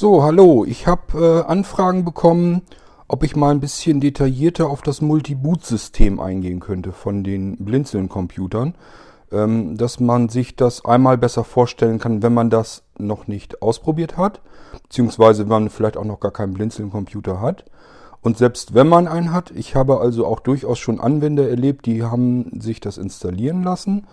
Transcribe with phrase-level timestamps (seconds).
[0.00, 0.64] So, hallo.
[0.64, 2.62] Ich habe äh, Anfragen bekommen,
[3.06, 8.76] ob ich mal ein bisschen detaillierter auf das Multi-Boot-System eingehen könnte von den Blinzeln-Computern.
[9.30, 14.16] Ähm, dass man sich das einmal besser vorstellen kann, wenn man das noch nicht ausprobiert
[14.16, 14.40] hat,
[14.84, 17.66] beziehungsweise wenn man vielleicht auch noch gar keinen Blinzeln-Computer hat.
[18.22, 22.04] Und selbst wenn man einen hat, ich habe also auch durchaus schon Anwender erlebt, die
[22.04, 24.06] haben sich das installieren lassen,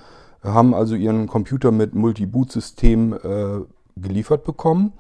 [0.44, 3.62] haben also ihren Computer mit Multi-Boot-System äh,
[3.96, 4.92] geliefert bekommen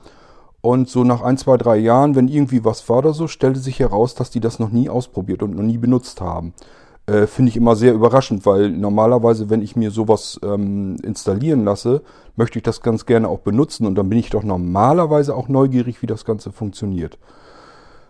[0.67, 3.79] und so nach ein, zwei, drei Jahren, wenn irgendwie was war oder so, stellte sich
[3.79, 6.53] heraus, dass die das noch nie ausprobiert und noch nie benutzt haben.
[7.05, 12.01] Äh, Finde ich immer sehr überraschend, weil normalerweise, wenn ich mir sowas ähm, installieren lasse,
[12.35, 16.01] möchte ich das ganz gerne auch benutzen und dann bin ich doch normalerweise auch neugierig,
[16.01, 17.17] wie das Ganze funktioniert.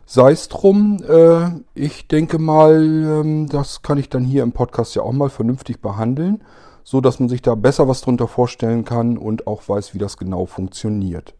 [0.07, 4.95] Sei es drum, äh, ich denke mal, ähm, das kann ich dann hier im Podcast
[4.95, 6.41] ja auch mal vernünftig behandeln,
[6.83, 10.17] so dass man sich da besser was drunter vorstellen kann und auch weiß, wie das
[10.17, 11.35] genau funktioniert.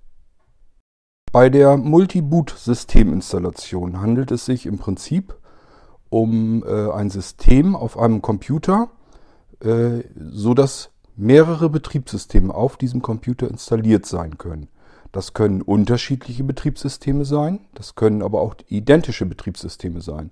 [1.32, 5.36] Bei der Multi-Boot-Systeminstallation handelt es sich im Prinzip
[6.10, 8.90] um äh, ein System auf einem Computer,
[9.60, 14.70] äh, so dass mehrere Betriebssysteme auf diesem Computer installiert sein können.
[15.12, 20.32] Das können unterschiedliche Betriebssysteme sein, das können aber auch identische Betriebssysteme sein.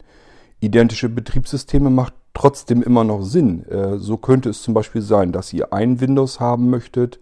[0.62, 3.66] Identische Betriebssysteme macht trotzdem immer noch Sinn.
[3.66, 7.20] Äh, so könnte es zum Beispiel sein, dass ihr ein Windows haben möchtet,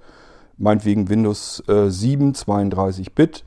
[0.58, 3.46] meinetwegen Windows äh, 7 32-Bit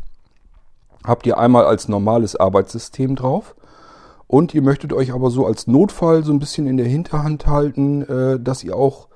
[1.06, 3.54] habt ihr einmal als normales Arbeitssystem drauf.
[4.26, 8.02] Und ihr möchtet euch aber so als Notfall so ein bisschen in der Hinterhand halten,
[8.02, 9.08] äh, dass ihr auch,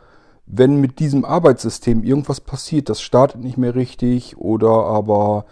[0.47, 5.47] wenn mit diesem Arbeitssystem irgendwas passiert, das startet nicht mehr richtig oder aber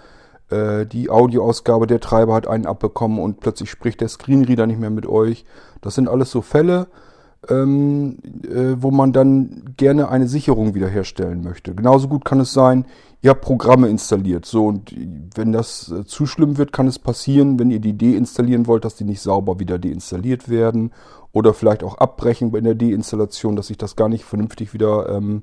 [0.51, 4.91] äh, die Audioausgabe der Treiber hat einen abbekommen und plötzlich spricht der Screenreader nicht mehr
[4.91, 5.45] mit euch.
[5.81, 6.87] Das sind alles so Fälle,
[7.49, 11.75] ähm, äh, wo man dann gerne eine Sicherung wiederherstellen möchte.
[11.75, 12.85] Genauso gut kann es sein,
[13.23, 14.45] ihr habt Programme installiert.
[14.45, 14.95] So, und
[15.35, 18.97] wenn das äh, zu schlimm wird, kann es passieren, wenn ihr die deinstallieren wollt, dass
[18.97, 20.93] die nicht sauber wieder deinstalliert werden.
[21.33, 25.43] Oder vielleicht auch abbrechen bei der Deinstallation, dass sich das gar nicht vernünftig wieder ähm,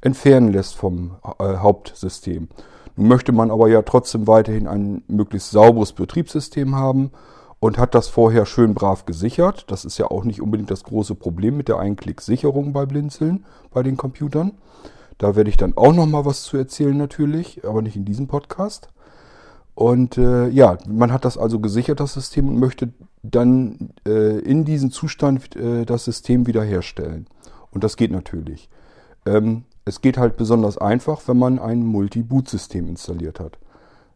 [0.00, 2.48] entfernen lässt vom äh, Hauptsystem.
[2.96, 7.12] Nun möchte man aber ja trotzdem weiterhin ein möglichst sauberes Betriebssystem haben
[7.60, 9.64] und hat das vorher schön brav gesichert.
[9.70, 13.82] Das ist ja auch nicht unbedingt das große Problem mit der Einklick-Sicherung bei Blinzeln bei
[13.82, 14.52] den Computern.
[15.18, 18.26] Da werde ich dann auch noch mal was zu erzählen natürlich, aber nicht in diesem
[18.26, 18.88] Podcast.
[19.74, 24.64] Und äh, ja, man hat das also gesichert, das System, und möchte dann äh, in
[24.64, 27.26] diesem Zustand äh, das System wiederherstellen.
[27.70, 28.70] Und das geht natürlich.
[29.26, 33.58] Ähm, es geht halt besonders einfach, wenn man ein Multi-Boot-System installiert hat.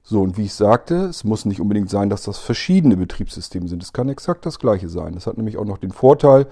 [0.02, 3.82] So, und wie ich sagte, es muss nicht unbedingt sein, dass das verschiedene Betriebssysteme sind.
[3.82, 5.14] Es kann exakt das gleiche sein.
[5.14, 6.46] Das hat nämlich auch noch den Vorteil,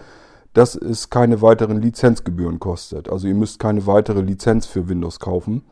[0.53, 3.09] dass es keine weiteren Lizenzgebühren kostet.
[3.09, 5.63] Also ihr müsst keine weitere Lizenz für Windows kaufen.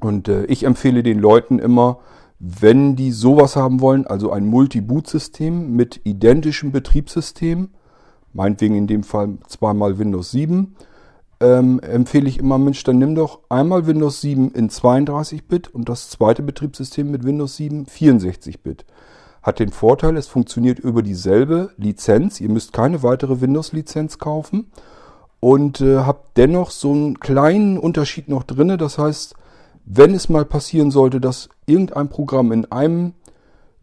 [0.00, 1.98] Und äh, ich empfehle den Leuten immer,
[2.38, 7.70] wenn die sowas haben wollen, also ein Multi-Boot-System mit identischem Betriebssystem,
[8.32, 10.74] meinetwegen in dem Fall zweimal Windows 7,
[11.42, 16.08] ähm, empfehle ich immer, Mensch, dann nimm doch einmal Windows 7 in 32-Bit und das
[16.08, 18.84] zweite Betriebssystem mit Windows 7 64-Bit.
[19.42, 22.40] Hat den Vorteil, es funktioniert über dieselbe Lizenz.
[22.40, 24.70] Ihr müsst keine weitere Windows-Lizenz kaufen
[25.40, 28.76] und äh, habt dennoch so einen kleinen Unterschied noch drinne.
[28.76, 29.34] Das heißt,
[29.84, 33.14] wenn es mal passieren sollte, dass irgendein Programm in einem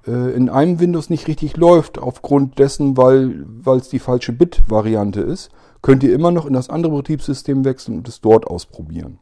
[0.08, 3.46] äh, in einem Windows nicht richtig läuft, aufgrund dessen, weil
[3.78, 5.50] es die falsche Bit-Variante ist,
[5.82, 9.20] könnt ihr immer noch in das andere Betriebssystem wechseln und es dort ausprobieren.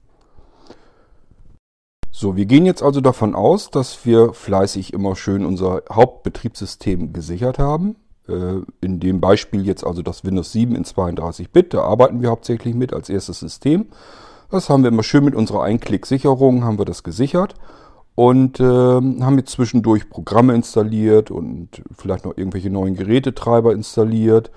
[2.12, 7.60] So, wir gehen jetzt also davon aus, dass wir fleißig immer schön unser Hauptbetriebssystem gesichert
[7.60, 7.96] haben.
[8.28, 12.74] Äh, in dem Beispiel jetzt also das Windows 7 in 32-Bit, da arbeiten wir hauptsächlich
[12.74, 13.86] mit als erstes System.
[14.50, 17.54] Das haben wir immer schön mit unserer Einklick-Sicherung, haben wir das gesichert
[18.16, 24.50] und äh, haben jetzt zwischendurch Programme installiert und vielleicht noch irgendwelche neuen Gerätetreiber installiert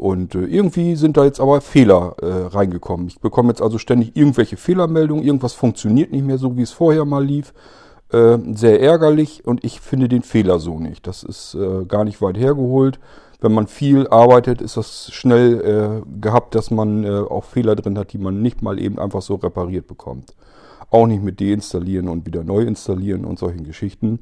[0.00, 3.06] und äh, irgendwie sind da jetzt aber Fehler äh, reingekommen.
[3.06, 5.22] Ich bekomme jetzt also ständig irgendwelche Fehlermeldungen.
[5.22, 7.52] Irgendwas funktioniert nicht mehr so, wie es vorher mal lief.
[8.10, 11.06] Äh, sehr ärgerlich und ich finde den Fehler so nicht.
[11.06, 12.98] Das ist äh, gar nicht weit hergeholt.
[13.42, 17.98] Wenn man viel arbeitet, ist das schnell äh, gehabt, dass man äh, auch Fehler drin
[17.98, 20.34] hat, die man nicht mal eben einfach so repariert bekommt.
[20.90, 24.20] Auch nicht mit deinstallieren und wieder neu installieren und solchen Geschichten.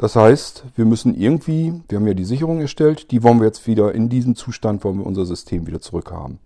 [0.00, 3.66] Das heißt, wir müssen irgendwie, wir haben ja die Sicherung erstellt, die wollen wir jetzt
[3.66, 6.38] wieder in diesen Zustand, wollen wir unser System wieder zurückhaben.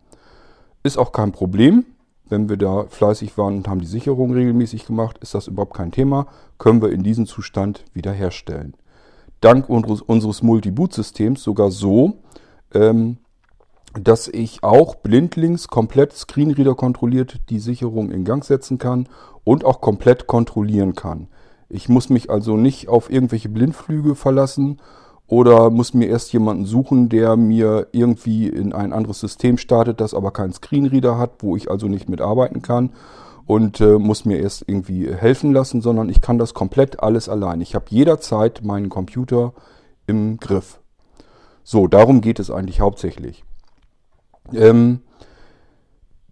[0.82, 1.84] Ist auch kein Problem.
[2.28, 5.92] Wenn wir da fleißig waren und haben die Sicherung regelmäßig gemacht, ist das überhaupt kein
[5.92, 6.26] Thema.
[6.58, 8.74] Können wir in diesem Zustand wiederherstellen.
[9.40, 12.14] Dank unseres, unseres Multi-Boot-Systems sogar so,
[12.72, 13.18] ähm,
[13.92, 19.08] dass ich auch blindlings komplett Screenreader kontrolliert die Sicherung in Gang setzen kann
[19.44, 21.28] und auch komplett kontrollieren kann.
[21.74, 24.78] Ich muss mich also nicht auf irgendwelche Blindflüge verlassen
[25.26, 30.14] oder muss mir erst jemanden suchen, der mir irgendwie in ein anderes System startet, das
[30.14, 32.90] aber keinen Screenreader hat, wo ich also nicht mitarbeiten kann
[33.46, 37.60] und äh, muss mir erst irgendwie helfen lassen, sondern ich kann das komplett alles allein.
[37.60, 39.52] Ich habe jederzeit meinen Computer
[40.06, 40.78] im Griff.
[41.64, 43.42] So, darum geht es eigentlich hauptsächlich.
[44.52, 45.00] Ähm,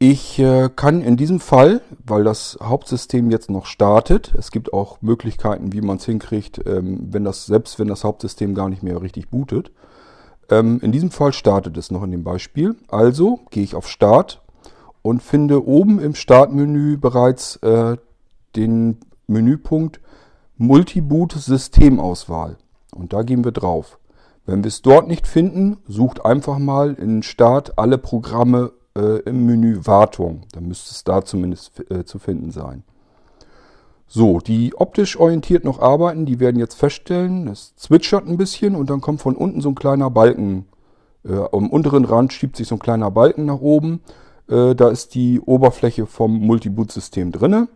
[0.03, 5.01] ich äh, kann in diesem Fall, weil das Hauptsystem jetzt noch startet, es gibt auch
[5.01, 9.01] Möglichkeiten, wie man es hinkriegt, ähm, wenn das, selbst wenn das Hauptsystem gar nicht mehr
[9.01, 9.71] richtig bootet.
[10.51, 12.75] Ähm, in diesem Fall startet es noch in dem Beispiel.
[12.89, 14.43] Also gehe ich auf Start
[15.03, 17.97] und finde oben im Startmenü bereits äh,
[18.57, 18.99] den
[19.29, 20.01] Menüpunkt
[20.57, 22.57] Multiboot Systemauswahl.
[22.93, 24.01] Und da gehen wir drauf.
[24.47, 29.47] Wenn wir es dort nicht finden, sucht einfach mal in Start alle Programme äh, im
[29.47, 30.43] Menü Wartung.
[30.53, 32.85] Dann müsste es da zumindest äh, zu finden sein.
[34.07, 38.91] So, die optisch orientiert noch arbeiten, die werden jetzt feststellen, es zwitschert ein bisschen und
[38.91, 40.67] dann kommt von unten so ein kleiner Balken.
[41.25, 44.03] Äh, am unteren Rand schiebt sich so ein kleiner Balken nach oben.
[44.49, 47.69] Äh, da ist die Oberfläche vom Multiboot-System drinne.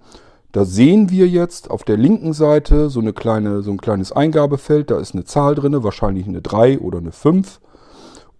[0.53, 4.91] Da sehen wir jetzt auf der linken Seite so, eine kleine, so ein kleines Eingabefeld.
[4.91, 7.61] Da ist eine Zahl drin, wahrscheinlich eine 3 oder eine 5.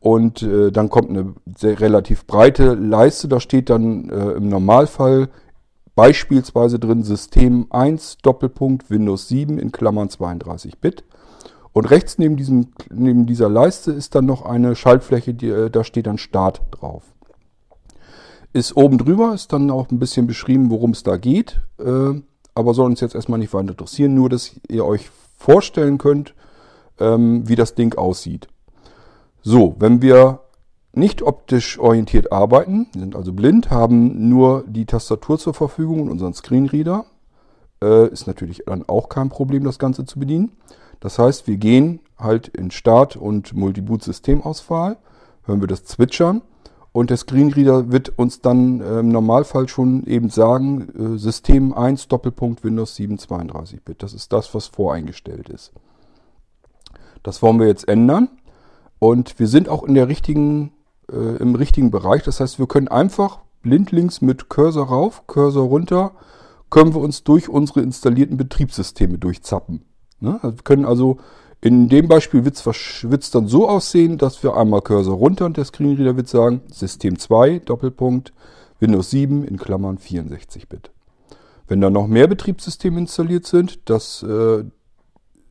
[0.07, 3.27] Und äh, dann kommt eine sehr relativ breite Leiste.
[3.27, 5.29] Da steht dann äh, im Normalfall
[5.97, 11.03] beispielsweise drin System 1 Doppelpunkt Windows 7 in Klammern 32 Bit.
[11.73, 15.83] Und rechts neben, diesem, neben dieser Leiste ist dann noch eine Schaltfläche, die, äh, da
[15.83, 17.03] steht dann Start drauf.
[18.53, 21.61] Ist oben drüber, ist dann auch ein bisschen beschrieben, worum es da geht.
[21.81, 22.21] Äh,
[22.55, 26.33] aber soll uns jetzt erstmal nicht weiter interessieren, nur dass ihr euch vorstellen könnt,
[27.01, 28.47] ähm, wie das Ding aussieht.
[29.49, 30.41] So, wenn wir
[30.93, 36.35] nicht optisch orientiert arbeiten, sind also blind, haben nur die Tastatur zur Verfügung und unseren
[36.35, 37.05] Screenreader,
[37.81, 40.51] äh, ist natürlich dann auch kein Problem, das Ganze zu bedienen.
[40.99, 44.97] Das heißt, wir gehen halt in Start- und Multiboot-Systemauswahl,
[45.45, 46.43] hören wir das Zwitschern
[46.91, 52.09] und der Screenreader wird uns dann äh, im Normalfall schon eben sagen, äh, System 1
[52.09, 54.03] Doppelpunkt Windows 7 32-Bit.
[54.03, 55.73] Das ist das, was voreingestellt ist.
[57.23, 58.29] Das wollen wir jetzt ändern.
[58.99, 60.73] Und wir sind auch in der richtigen,
[61.11, 62.23] äh, im richtigen Bereich.
[62.23, 66.13] Das heißt, wir können einfach blindlings mit Cursor rauf, Cursor runter,
[66.71, 69.85] können wir uns durch unsere installierten Betriebssysteme durchzappen.
[70.21, 70.39] Ne?
[70.43, 71.19] Also wir können also
[71.61, 75.65] in dem Beispiel wird es dann so aussehen, dass wir einmal Cursor runter und der
[75.65, 78.33] Screenreader wird sagen System 2 Doppelpunkt
[78.79, 80.91] Windows 7 in Klammern 64 Bit.
[81.67, 84.65] Wenn da noch mehr Betriebssysteme installiert sind, das äh,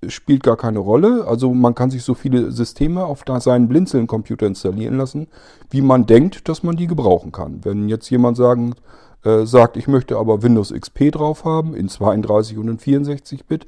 [0.10, 1.26] spielt gar keine Rolle.
[1.28, 5.28] Also man kann sich so viele Systeme auf seinen Blinzeln-Computer installieren lassen,
[5.70, 7.60] wie man denkt, dass man die gebrauchen kann.
[7.64, 8.76] Wenn jetzt jemand sagen,
[9.24, 13.66] äh, sagt, ich möchte aber Windows XP drauf haben in 32 und in 64 Bit,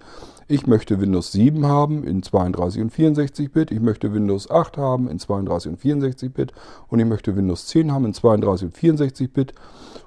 [0.47, 5.09] ich möchte Windows 7 haben in 32 und 64 Bit, ich möchte Windows 8 haben
[5.09, 6.53] in 32 und 64 Bit
[6.87, 9.53] und ich möchte Windows 10 haben in 32 und 64 Bit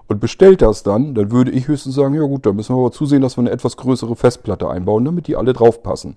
[0.08, 2.92] und bestellt das dann, dann würde ich höchstens sagen, ja gut, dann müssen wir aber
[2.92, 6.16] zusehen, dass wir eine etwas größere Festplatte einbauen, damit die alle drauf passen.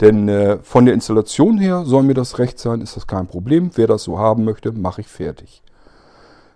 [0.00, 3.70] Denn äh, von der Installation her soll mir das recht sein, ist das kein Problem.
[3.74, 5.62] Wer das so haben möchte, mache ich fertig.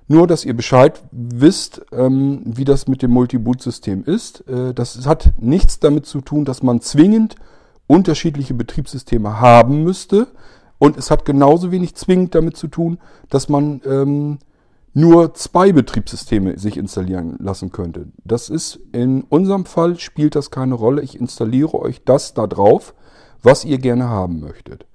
[0.08, 4.46] Nur, dass ihr Bescheid wisst, ähm, wie das mit dem Multi-Boot-System ist.
[4.48, 7.36] Äh, das hat nichts damit zu tun, dass man zwingend
[7.86, 10.28] unterschiedliche Betriebssysteme haben müsste.
[10.78, 12.98] Und es hat genauso wenig zwingend damit zu tun,
[13.30, 14.38] dass man ähm,
[14.94, 18.08] nur zwei Betriebssysteme sich installieren lassen könnte.
[18.24, 21.02] Das ist in unserem Fall spielt das keine Rolle.
[21.02, 22.94] Ich installiere euch das da drauf,
[23.42, 24.86] was ihr gerne haben möchtet.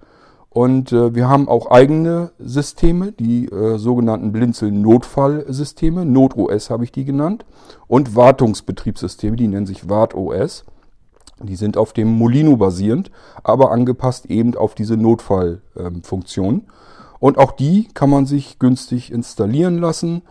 [0.58, 6.04] Und äh, wir haben auch eigene Systeme, die äh, sogenannten Blinzeln-Notfallsysteme.
[6.04, 7.46] NotOS habe ich die genannt.
[7.86, 10.66] Und Wartungsbetriebssysteme, die nennen sich WartOS.
[11.44, 13.12] Die sind auf dem Molino basierend,
[13.44, 16.56] aber angepasst eben auf diese Notfallfunktion.
[16.56, 16.66] Ähm,
[17.20, 20.24] und auch die kann man sich günstig installieren lassen.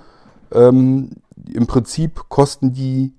[0.53, 1.11] Ähm,
[1.55, 3.15] Im Prinzip kosten die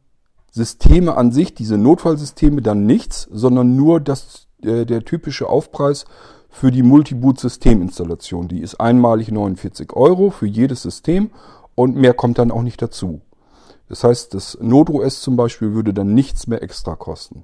[0.52, 6.04] Systeme an sich, diese Notfallsysteme, dann nichts, sondern nur das, äh, der typische Aufpreis
[6.58, 8.48] für die Multiboot-Systeminstallation.
[8.48, 11.30] Die ist einmalig 49 Euro für jedes System
[11.76, 13.22] und mehr kommt dann auch nicht dazu.
[13.90, 17.44] Das heißt, das NodeOS zum Beispiel würde dann nichts mehr extra kosten.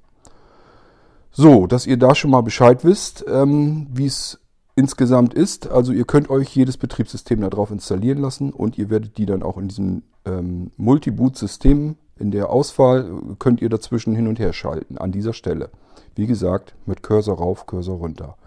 [1.32, 4.40] So, dass ihr da schon mal Bescheid wisst, ähm, wie es
[4.76, 5.70] insgesamt ist.
[5.70, 9.58] Also ihr könnt euch jedes Betriebssystem darauf installieren lassen und ihr werdet die dann auch
[9.58, 15.12] in diesem ähm, Multi-Boot-System in der Auswahl könnt ihr dazwischen hin und her schalten an
[15.12, 15.70] dieser Stelle.
[16.16, 18.38] Wie gesagt, mit Cursor rauf, Cursor runter.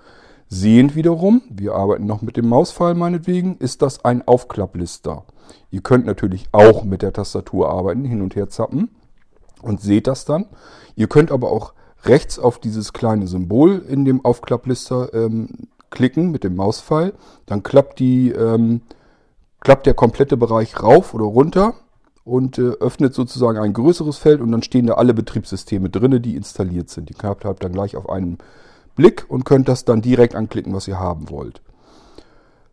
[0.48, 5.24] Sehend wiederum, wir arbeiten noch mit dem Mauspfeil meinetwegen, ist das ein Aufklapplister.
[5.70, 8.90] Ihr könnt natürlich auch mit der Tastatur arbeiten, hin und her zappen
[9.62, 10.46] und seht das dann.
[10.94, 11.72] Ihr könnt aber auch
[12.04, 17.14] rechts auf dieses kleine Symbol in dem Aufklapplister ähm, klicken mit dem Mauspfeil.
[17.46, 18.82] Dann klappt, die, ähm,
[19.60, 21.74] klappt der komplette Bereich rauf oder runter
[22.24, 26.36] und äh, öffnet sozusagen ein größeres Feld und dann stehen da alle Betriebssysteme drin, die
[26.36, 27.08] installiert sind.
[27.08, 28.38] Die habt ihr dann gleich auf einen
[28.96, 31.62] Blick und könnt das dann direkt anklicken, was ihr haben wollt.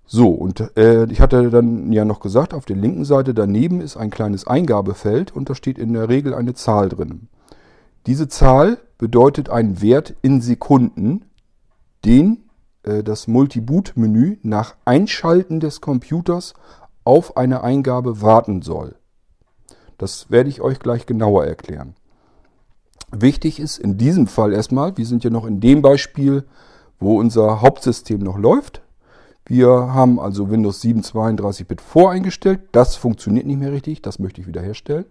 [0.06, 3.96] So, und äh, ich hatte dann ja noch gesagt, auf der linken Seite daneben ist
[3.98, 7.30] ein kleines Eingabefeld und da steht in der Regel eine Zahl drin.
[8.06, 11.26] Diese Zahl bedeutet einen Wert in Sekunden,
[12.04, 12.50] den
[12.84, 16.54] äh, das Multiboot-Menü nach Einschalten des Computers
[17.06, 18.96] auf eine Eingabe warten soll.
[19.98, 21.96] Das werde ich euch gleich genauer erklären.
[23.16, 26.46] Wichtig ist in diesem Fall erstmal, wir sind ja noch in dem Beispiel,
[27.00, 28.82] wo unser Hauptsystem noch läuft.
[29.46, 32.62] Wir haben also Windows 7 32-Bit voreingestellt.
[32.72, 34.02] Das funktioniert nicht mehr richtig.
[34.02, 35.06] Das möchte ich wiederherstellen.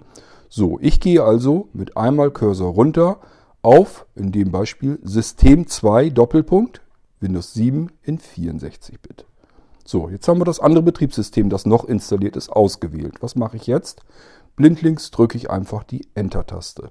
[0.49, 3.21] So, ich gehe also mit einmal Cursor runter
[3.62, 6.80] auf, in dem Beispiel, System 2 Doppelpunkt
[7.21, 9.26] Windows 7 in 64-Bit.
[9.85, 13.18] So, jetzt haben wir das andere Betriebssystem, das noch installiert ist, ausgewählt.
[13.21, 14.02] Was mache ich jetzt?
[14.56, 16.90] Blindlings drücke ich einfach die Enter-Taste.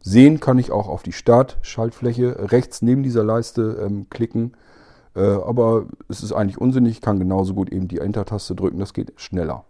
[0.00, 4.56] Sehen kann ich auch auf die Start-Schaltfläche rechts neben dieser Leiste ähm, klicken.
[5.14, 6.92] Äh, aber es ist eigentlich unsinnig.
[6.92, 8.78] Ich kann genauso gut eben die Enter-Taste drücken.
[8.78, 9.64] Das geht schneller.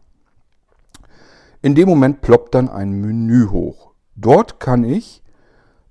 [1.63, 3.91] In dem Moment ploppt dann ein Menü hoch.
[4.15, 5.23] Dort kann ich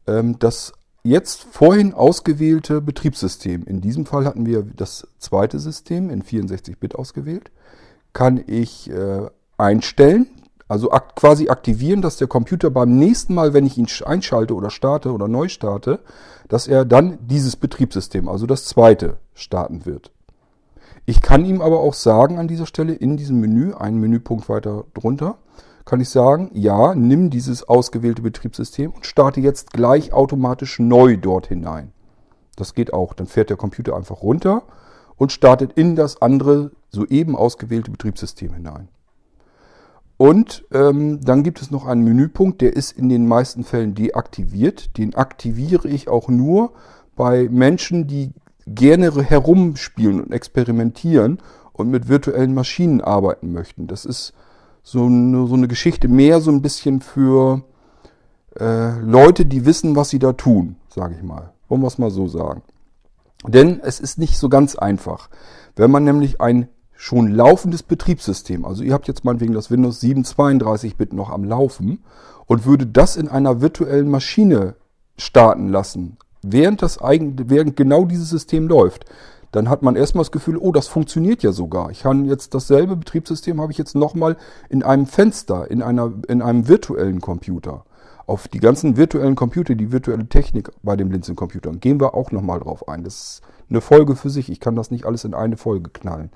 [0.07, 6.23] ähm, das jetzt vorhin ausgewählte Betriebssystem, in diesem Fall hatten wir das zweite System in
[6.23, 7.51] 64-Bit ausgewählt,
[8.13, 9.27] kann ich äh,
[9.57, 10.27] einstellen,
[10.69, 14.69] also ak quasi aktivieren, dass der Computer beim nächsten Mal, wenn ich ihn einschalte oder
[14.69, 15.99] starte oder neu starte,
[16.47, 20.11] dass er dann dieses Betriebssystem, also das zweite, starten wird.
[21.05, 24.85] Ich kann ihm aber auch sagen an dieser Stelle in diesem Menü, einen Menüpunkt weiter
[24.93, 25.39] drunter,
[25.85, 31.47] kann ich sagen, ja, nimm dieses ausgewählte Betriebssystem und starte jetzt gleich automatisch neu dort
[31.47, 31.93] hinein.
[32.55, 33.15] Das geht auch.
[33.15, 34.61] Dann fährt der Computer einfach runter
[35.15, 38.89] und startet in das andere soeben ausgewählte Betriebssystem hinein.
[40.19, 44.97] Und ähm, dann gibt es noch einen Menüpunkt, der ist in den meisten Fällen deaktiviert.
[44.97, 46.73] Den aktiviere ich auch nur
[47.15, 48.33] bei Menschen, die
[48.67, 51.39] gerne herumspielen und experimentieren
[51.71, 53.87] und mit virtuellen Maschinen arbeiten möchten.
[53.87, 54.33] Das ist
[54.83, 57.63] so eine, so eine Geschichte mehr so ein bisschen für
[58.59, 61.53] äh, Leute, die wissen, was sie da tun, sage ich mal.
[61.69, 62.61] Wollen wir es mal so sagen.
[63.47, 65.29] Denn es ist nicht so ganz einfach.
[65.77, 66.67] Wenn man nämlich ein
[67.01, 68.65] schon laufendes Betriebssystem.
[68.65, 72.03] Also ihr habt jetzt meinetwegen das Windows 7 32-Bit noch am Laufen
[72.45, 74.75] und würde das in einer virtuellen Maschine
[75.17, 79.05] starten lassen, während das eigentlich, während genau dieses System läuft,
[79.53, 81.89] dann hat man erstmal das Gefühl, oh, das funktioniert ja sogar.
[81.89, 84.35] Ich kann jetzt dasselbe Betriebssystem habe ich jetzt nochmal
[84.67, 87.85] in einem Fenster, in einer, in einem virtuellen Computer.
[88.27, 92.59] Auf die ganzen virtuellen Computer, die virtuelle Technik bei den Blinzeln-Computern, gehen wir auch nochmal
[92.59, 93.05] drauf ein.
[93.05, 94.49] Das ist eine Folge für sich.
[94.51, 96.29] Ich kann das nicht alles in eine Folge knallen.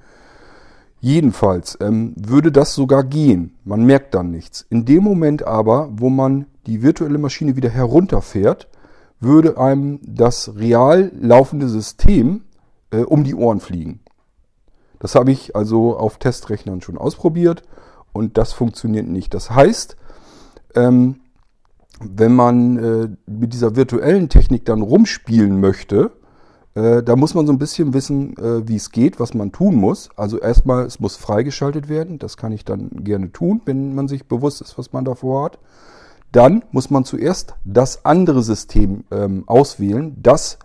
[1.03, 3.57] Jedenfalls ähm, würde das sogar gehen.
[3.65, 4.65] Man merkt dann nichts.
[4.69, 8.69] In dem Moment aber, wo man die virtuelle Maschine wieder herunterfährt,
[9.19, 12.43] würde einem das real laufende System
[12.91, 13.99] äh, um die Ohren fliegen.
[14.99, 17.63] Das habe ich also auf Testrechnern schon ausprobiert
[18.13, 19.33] und das funktioniert nicht.
[19.33, 19.97] Das heißt,
[20.73, 21.19] ähm,
[21.99, 26.11] wenn man äh, mit dieser virtuellen Technik dann rumspielen möchte,
[26.75, 29.75] äh, da muss man so ein bisschen wissen, äh, wie es geht, was man tun
[29.75, 30.09] muss.
[30.15, 32.19] Also erstmal, es muss freigeschaltet werden.
[32.19, 35.59] Das kann ich dann gerne tun, wenn man sich bewusst ist, was man davor hat.
[36.31, 40.57] Dann muss man zuerst das andere System ähm, auswählen, das,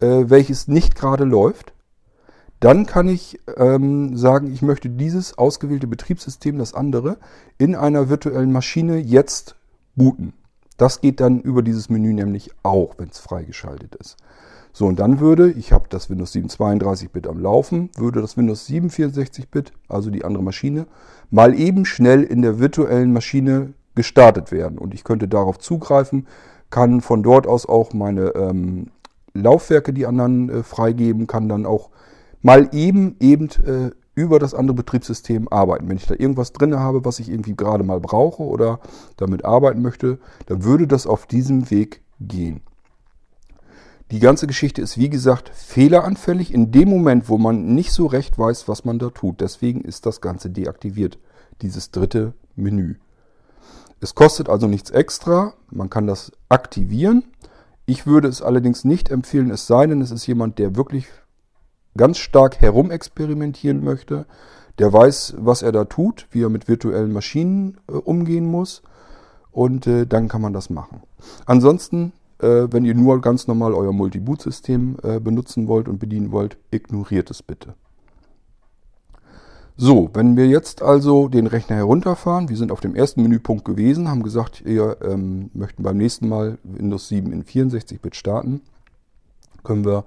[0.00, 1.72] äh, welches nicht gerade läuft.
[2.58, 7.18] Dann kann ich ähm, sagen, ich möchte dieses ausgewählte Betriebssystem, das andere,
[7.58, 9.54] in einer virtuellen Maschine jetzt
[9.94, 10.32] booten.
[10.76, 14.16] Das geht dann über dieses Menü nämlich auch, wenn es freigeschaltet ist.
[14.78, 18.66] So, und dann würde, ich habe das Windows 7 32-Bit am Laufen, würde das Windows
[18.66, 20.84] 7 64-Bit, also die andere Maschine,
[21.30, 24.76] mal eben schnell in der virtuellen Maschine gestartet werden.
[24.76, 26.26] Und ich könnte darauf zugreifen,
[26.68, 28.88] kann von dort aus auch meine ähm,
[29.32, 31.88] Laufwerke, die anderen, äh, freigeben, kann dann auch
[32.42, 35.88] mal eben eben äh, über das andere Betriebssystem arbeiten.
[35.88, 38.80] Wenn ich da irgendwas drin habe, was ich irgendwie gerade mal brauche oder
[39.16, 42.60] damit arbeiten möchte, dann würde das auf diesem Weg gehen.
[44.12, 48.38] Die ganze Geschichte ist, wie gesagt, fehleranfällig in dem Moment, wo man nicht so recht
[48.38, 49.40] weiß, was man da tut.
[49.40, 51.18] Deswegen ist das Ganze deaktiviert,
[51.60, 52.96] dieses dritte Menü.
[54.00, 57.24] Es kostet also nichts extra, man kann das aktivieren.
[57.84, 61.06] Ich würde es allerdings nicht empfehlen, es sei denn, es ist jemand, der wirklich
[61.96, 64.26] ganz stark herumexperimentieren möchte,
[64.78, 68.82] der weiß, was er da tut, wie er mit virtuellen Maschinen äh, umgehen muss
[69.50, 71.02] und äh, dann kann man das machen.
[71.46, 76.58] Ansonsten Äh, wenn ihr nur ganz normal euer Multi-Boot-System äh, benutzen wollt und bedienen wollt,
[76.70, 77.74] ignoriert es bitte.
[79.78, 84.08] So, wenn wir jetzt also den Rechner herunterfahren, wir sind auf dem ersten Menüpunkt gewesen,
[84.08, 88.62] haben gesagt, wir ähm, möchten beim nächsten Mal Windows 7 in 64-Bit starten,
[89.64, 90.04] können wir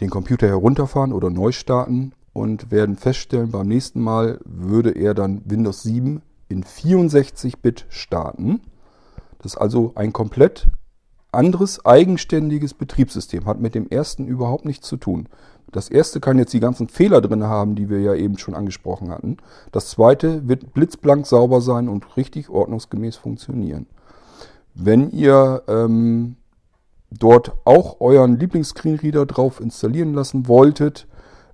[0.00, 5.42] den Computer herunterfahren oder neu starten und werden feststellen, beim nächsten Mal würde er dann
[5.46, 8.60] Windows 7 in 64-Bit starten.
[9.38, 10.68] Das ist also ein komplett
[11.32, 15.28] anderes eigenständiges Betriebssystem, hat mit dem ersten überhaupt nichts zu tun.
[15.72, 19.10] Das erste kann jetzt die ganzen Fehler drin haben, die wir ja eben schon angesprochen
[19.10, 19.36] hatten.
[19.70, 23.86] Das zweite wird blitzblank sauber sein und richtig ordnungsgemäß funktionieren.
[24.74, 26.36] Wenn ihr ähm,
[27.10, 31.06] dort auch euren Lieblingsscreenreader drauf installieren lassen wolltet,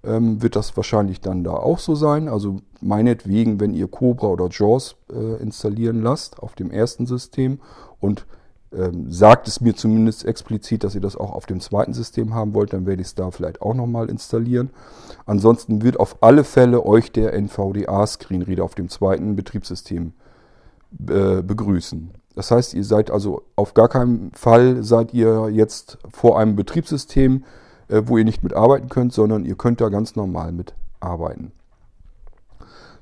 [0.05, 2.29] ähm, wird das wahrscheinlich dann da auch so sein.
[2.29, 7.61] Also meinetwegen, wenn ihr Cobra oder JAWS äh, installieren lasst auf dem ersten System
[8.01, 8.27] und
[8.73, 12.55] ähm, sagt es mir zumindest explizit, dass ihr das auch auf dem zweiten System haben
[12.55, 14.71] wollt, dann werde ich es da vielleicht auch nochmal installieren.
[15.25, 20.13] Ansonsten wird auf alle Fälle euch der NVDA-Screenreader auf dem zweiten Betriebssystem
[21.09, 22.11] äh, begrüßen.
[22.35, 27.45] Das heißt, ihr seid also auf gar keinen Fall seid ihr jetzt vor einem Betriebssystem,
[27.89, 31.53] äh, wo ihr nicht mitarbeiten könnt, sondern ihr könnt da ganz normal mitarbeiten.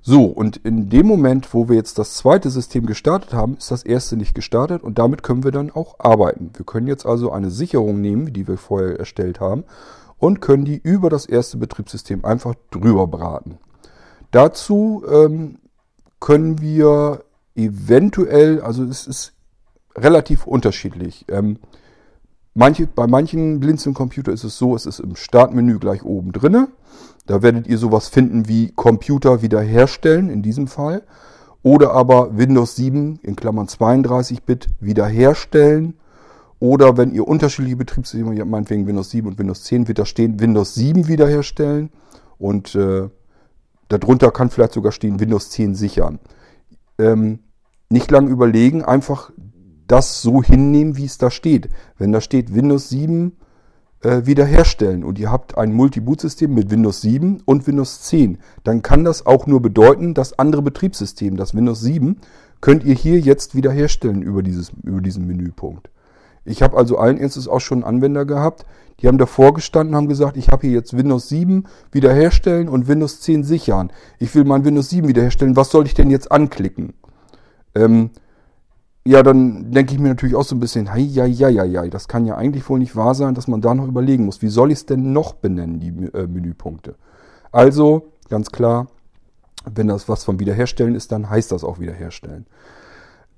[0.07, 3.83] So, und in dem Moment, wo wir jetzt das zweite System gestartet haben, ist das
[3.83, 6.51] erste nicht gestartet und damit können wir dann auch arbeiten.
[6.55, 9.65] Wir können jetzt also eine Sicherung nehmen, die wir vorher erstellt haben,
[10.19, 13.57] und können die über das erste Betriebssystem einfach drüber braten.
[14.31, 15.57] Dazu ähm,
[16.21, 19.33] können wir eventuell, also es ist
[19.97, 21.25] relativ unterschiedlich.
[21.29, 21.61] Ähm,
[22.53, 26.69] manche, bei manchen Blinzeln-Computer ist es so, es ist im Startmenü gleich oben drinne.
[27.27, 31.03] Da werdet ihr sowas finden wie Computer wiederherstellen in diesem Fall.
[31.63, 35.95] Oder aber Windows 7 in Klammern 32-Bit wiederherstellen.
[36.61, 40.41] Oder wenn ihr unterschiedliche Betriebssysteme, habt, meinetwegen Windows 7 und Windows 10, wird da stehen
[40.41, 41.91] Windows 7 wiederherstellen.
[42.39, 43.09] Und äh,
[43.89, 46.19] darunter kann vielleicht sogar stehen Windows 10 sichern.
[46.99, 47.41] Ähm,
[47.89, 49.31] nicht lang überlegen, einfach
[49.87, 51.71] das so hinnehmen, wie es da steht.
[51.97, 53.37] Wenn da steht Windows 7
[54.05, 59.03] äh, wiederherstellen und ihr habt ein Multi-Boot-System mit Windows 7 und Windows 10, dann kann
[59.05, 62.19] das auch nur bedeuten, das andere Betriebssystem, das Windows 7,
[62.61, 65.91] könnt ihr hier jetzt wiederherstellen über, dieses, über diesen Menüpunkt.
[66.45, 68.67] Ich habe also allen Ernstes auch schon Anwender gehabt,
[69.01, 73.21] die haben davor gestanden, haben gesagt, ich habe hier jetzt Windows 7 wiederherstellen und Windows
[73.23, 73.91] 10 sichern.
[74.19, 76.93] Ich will mein Windows 7 wiederherstellen, was soll ich denn jetzt anklicken?
[77.75, 78.11] Ähm,
[79.07, 81.87] ja, dann denke ich mir natürlich auch so ein bisschen, hei, ja, ja, ja, ja,
[81.89, 84.49] das kann ja eigentlich wohl nicht wahr sein, dass man da noch überlegen muss, wie
[84.49, 86.95] soll ich es denn noch benennen, die äh, Menüpunkte.
[87.53, 88.87] Also, ganz klar,
[89.71, 92.47] wenn das was vom Wiederherstellen ist, dann heißt das auch Wiederherstellen.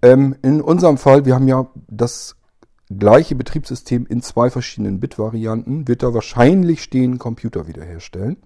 [0.03, 2.37] Ähm, in unserem Fall, wir haben ja das
[2.89, 8.37] gleiche Betriebssystem in zwei verschiedenen Bit-Varianten, wird da wahrscheinlich stehen, Computer wiederherstellen.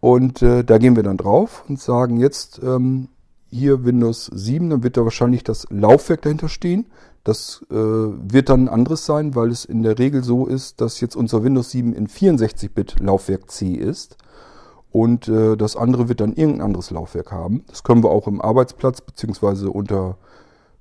[0.00, 3.08] Und äh, da gehen wir dann drauf und sagen jetzt, ähm,
[3.56, 6.86] hier Windows 7, dann wird da wahrscheinlich das Laufwerk dahinter stehen.
[7.24, 11.16] Das äh, wird dann anderes sein, weil es in der Regel so ist, dass jetzt
[11.16, 14.16] unser Windows 7 in 64-Bit Laufwerk C ist.
[14.92, 17.64] Und äh, das andere wird dann irgendein anderes Laufwerk haben.
[17.66, 19.66] Das können wir auch im Arbeitsplatz bzw.
[19.66, 20.18] unter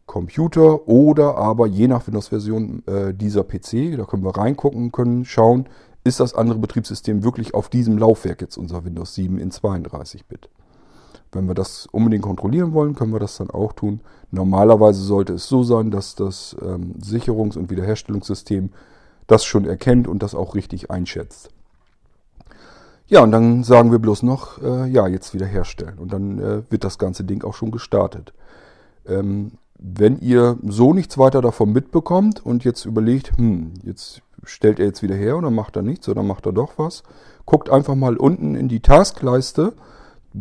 [0.05, 5.67] Computer oder aber je nach Windows-Version äh, dieser PC, da können wir reingucken, können schauen,
[6.03, 10.49] ist das andere Betriebssystem wirklich auf diesem Laufwerk jetzt unser Windows 7 in 32-Bit.
[11.35, 13.99] Wenn wir das unbedingt kontrollieren wollen, können wir das dann auch tun.
[14.31, 18.69] Normalerweise sollte es so sein, dass das ähm, Sicherungs- und Wiederherstellungssystem
[19.27, 21.49] das schon erkennt und das auch richtig einschätzt.
[23.07, 25.99] Ja, und dann sagen wir bloß noch, äh, ja, jetzt wiederherstellen.
[25.99, 28.33] Und dann äh, wird das ganze Ding auch schon gestartet.
[29.05, 34.85] Ähm, wenn ihr so nichts weiter davon mitbekommt und jetzt überlegt, hm, jetzt stellt er
[34.85, 37.03] jetzt wieder her oder macht er nichts oder macht er doch was,
[37.45, 39.73] guckt einfach mal unten in die Taskleiste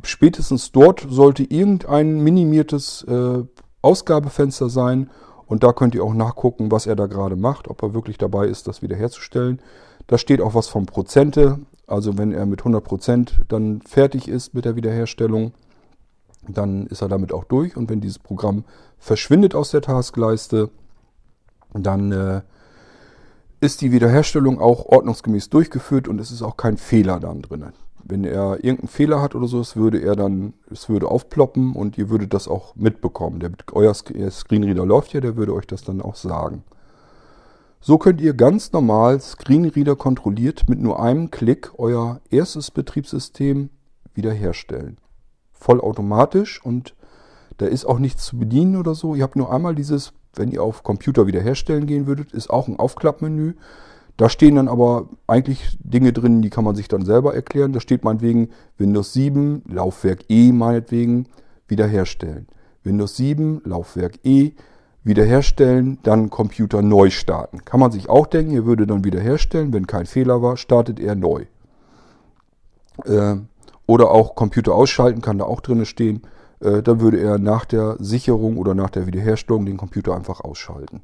[0.02, 3.44] spätestens dort sollte irgendein minimiertes äh,
[3.83, 5.11] Ausgabefenster sein
[5.46, 8.46] und da könnt ihr auch nachgucken, was er da gerade macht, ob er wirklich dabei
[8.46, 9.61] ist, das wiederherzustellen.
[10.07, 14.54] Da steht auch was von Prozente, also wenn er mit 100 Prozent dann fertig ist
[14.54, 15.52] mit der Wiederherstellung,
[16.48, 18.64] dann ist er damit auch durch und wenn dieses Programm
[18.98, 20.70] verschwindet aus der Taskleiste,
[21.72, 22.40] dann äh,
[23.61, 27.72] ist die Wiederherstellung auch ordnungsgemäß durchgeführt und es ist auch kein Fehler dann drin.
[28.06, 31.96] Wenn er irgendeinen Fehler hat oder so, es würde er dann, es würde aufploppen und
[31.96, 33.40] ihr würdet das auch mitbekommen.
[33.40, 36.64] Der, euer Screenreader läuft ja, der würde euch das dann auch sagen.
[37.80, 43.70] So könnt ihr ganz normal Screenreader kontrolliert mit nur einem Klick euer erstes Betriebssystem
[44.14, 44.98] wiederherstellen.
[45.52, 46.94] Vollautomatisch und
[47.58, 49.14] da ist auch nichts zu bedienen oder so.
[49.14, 52.78] Ihr habt nur einmal dieses wenn ihr auf Computer wiederherstellen gehen würdet, ist auch ein
[52.78, 53.54] Aufklappmenü.
[54.16, 57.72] Da stehen dann aber eigentlich Dinge drin, die kann man sich dann selber erklären.
[57.72, 61.27] Da steht meinetwegen Windows 7, Laufwerk E meinetwegen,
[61.66, 62.46] wiederherstellen.
[62.85, 64.53] Windows 7, Laufwerk E,
[65.03, 67.64] wiederherstellen, dann Computer neu starten.
[67.64, 71.14] Kann man sich auch denken, ihr würde dann wiederherstellen, wenn kein Fehler war, startet er
[71.14, 71.46] neu.
[73.05, 73.37] Äh,
[73.87, 76.22] oder auch Computer ausschalten, kann da auch drin stehen.
[76.61, 81.03] Äh, dann würde er nach der Sicherung oder nach der Wiederherstellung den Computer einfach ausschalten.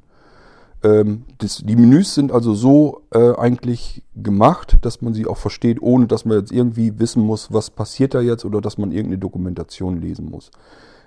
[0.83, 5.81] Ähm, das, die Menüs sind also so äh, eigentlich gemacht, dass man sie auch versteht,
[5.81, 9.19] ohne dass man jetzt irgendwie wissen muss, was passiert da jetzt oder dass man irgendeine
[9.19, 10.51] Dokumentation lesen muss.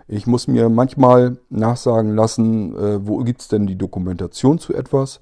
[0.07, 5.21] Ich muss mir manchmal nachsagen lassen, äh, wo gibt's denn die Dokumentation zu etwas.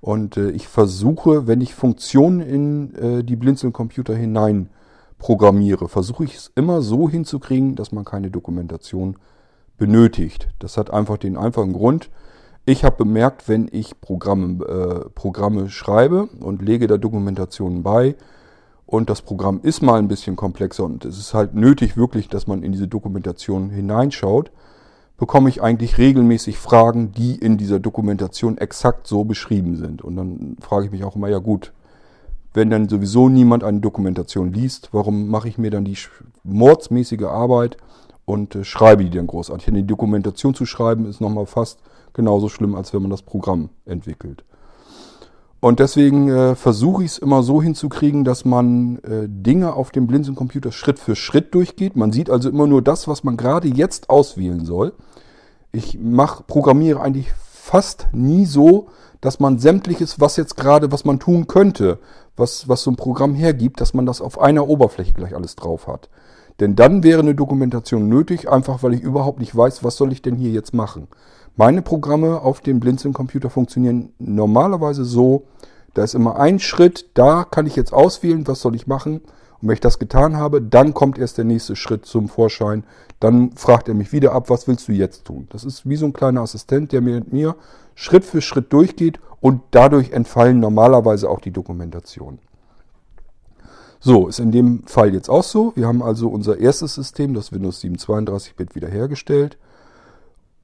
[0.00, 4.70] Und äh, ich versuche, wenn ich Funktionen in äh, die Blinzeln-Computer hinein
[5.18, 9.16] programmiere, versuche ich es immer so hinzukriegen, dass man keine Dokumentation
[9.76, 10.48] benötigt.
[10.58, 12.10] Das hat einfach den einfachen Grund.
[12.64, 18.14] Ich habe bemerkt, wenn ich Programme, äh, Programme schreibe und lege da Dokumentationen bei
[18.86, 22.46] und das Programm ist mal ein bisschen komplexer und es ist halt nötig wirklich, dass
[22.46, 24.52] man in diese Dokumentation hineinschaut,
[25.18, 30.02] bekomme ich eigentlich regelmäßig Fragen, die in dieser Dokumentation exakt so beschrieben sind.
[30.02, 31.72] Und dann frage ich mich auch immer, ja gut,
[32.54, 35.96] wenn dann sowieso niemand eine Dokumentation liest, warum mache ich mir dann die
[36.44, 37.76] mordsmäßige Arbeit
[38.24, 39.64] und äh, schreibe die dann großartig?
[39.64, 41.80] Denn die Dokumentation zu schreiben ist nochmal fast
[42.14, 44.44] genauso schlimm, als wenn man das Programm entwickelt.
[45.60, 50.08] Und deswegen äh, versuche ich es immer so hinzukriegen, dass man äh, Dinge auf dem
[50.08, 51.94] Blinzencomputer Schritt für Schritt durchgeht.
[51.94, 54.92] Man sieht also immer nur das, was man gerade jetzt auswählen soll.
[55.70, 58.88] Ich mach, programmiere eigentlich fast nie so,
[59.20, 62.00] dass man sämtliches, was jetzt gerade, was man tun könnte,
[62.36, 65.86] was, was so ein Programm hergibt, dass man das auf einer Oberfläche gleich alles drauf
[65.86, 66.10] hat.
[66.58, 70.22] Denn dann wäre eine Dokumentation nötig, einfach weil ich überhaupt nicht weiß, was soll ich
[70.22, 71.06] denn hier jetzt machen.
[71.56, 75.44] Meine Programme auf dem Blinzeln-Computer funktionieren normalerweise so,
[75.94, 79.20] da ist immer ein Schritt, da kann ich jetzt auswählen, was soll ich machen.
[79.60, 82.84] Und wenn ich das getan habe, dann kommt erst der nächste Schritt zum Vorschein.
[83.20, 85.46] Dann fragt er mich wieder ab, was willst du jetzt tun?
[85.50, 87.54] Das ist wie so ein kleiner Assistent, der mit mir
[87.94, 92.40] Schritt für Schritt durchgeht und dadurch entfallen normalerweise auch die Dokumentationen.
[94.00, 95.72] So, ist in dem Fall jetzt auch so.
[95.76, 99.58] Wir haben also unser erstes System, das Windows 7 32-Bit wiederhergestellt,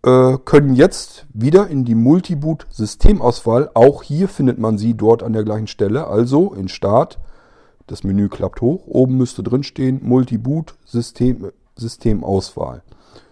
[0.02, 3.70] können jetzt wieder in die Multiboot-Systemauswahl.
[3.74, 6.06] Auch hier findet man sie dort an der gleichen Stelle.
[6.06, 7.18] Also in Start,
[7.86, 12.82] das Menü klappt hoch, oben müsste drin stehen Multiboot-System, Systemauswahl.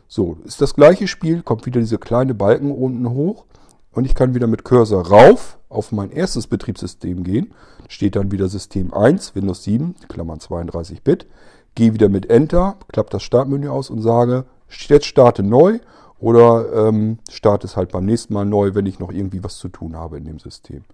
[0.09, 3.45] So, ist das gleiche Spiel, kommt wieder diese kleine Balken unten hoch
[3.93, 7.55] und ich kann wieder mit Cursor rauf auf mein erstes Betriebssystem gehen.
[7.89, 11.27] Steht dann wieder System 1, Windows 7, Klammern 32-Bit.
[11.75, 15.81] Gehe wieder mit Enter, klappt das Startmenü aus und sage, jetzt starte neu
[16.19, 19.69] oder ähm, starte es halt beim nächsten Mal neu, wenn ich noch irgendwie was zu
[19.69, 20.85] tun habe in dem System.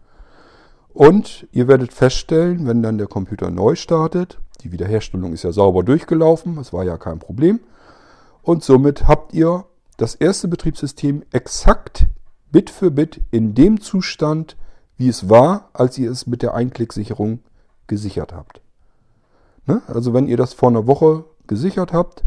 [0.92, 5.82] Und ihr werdet feststellen, wenn dann der Computer neu startet, die Wiederherstellung ist ja sauber
[5.82, 7.60] durchgelaufen, es war ja kein Problem.
[8.42, 9.64] Und somit habt ihr
[9.96, 12.06] das erste Betriebssystem exakt
[12.50, 14.56] Bit für Bit in dem Zustand,
[14.98, 17.40] wie es war, als ihr es mit der Einklicksicherung
[17.86, 18.60] gesichert habt.
[19.66, 19.80] Ne?
[19.86, 22.24] Also wenn ihr das vor einer Woche gesichert habt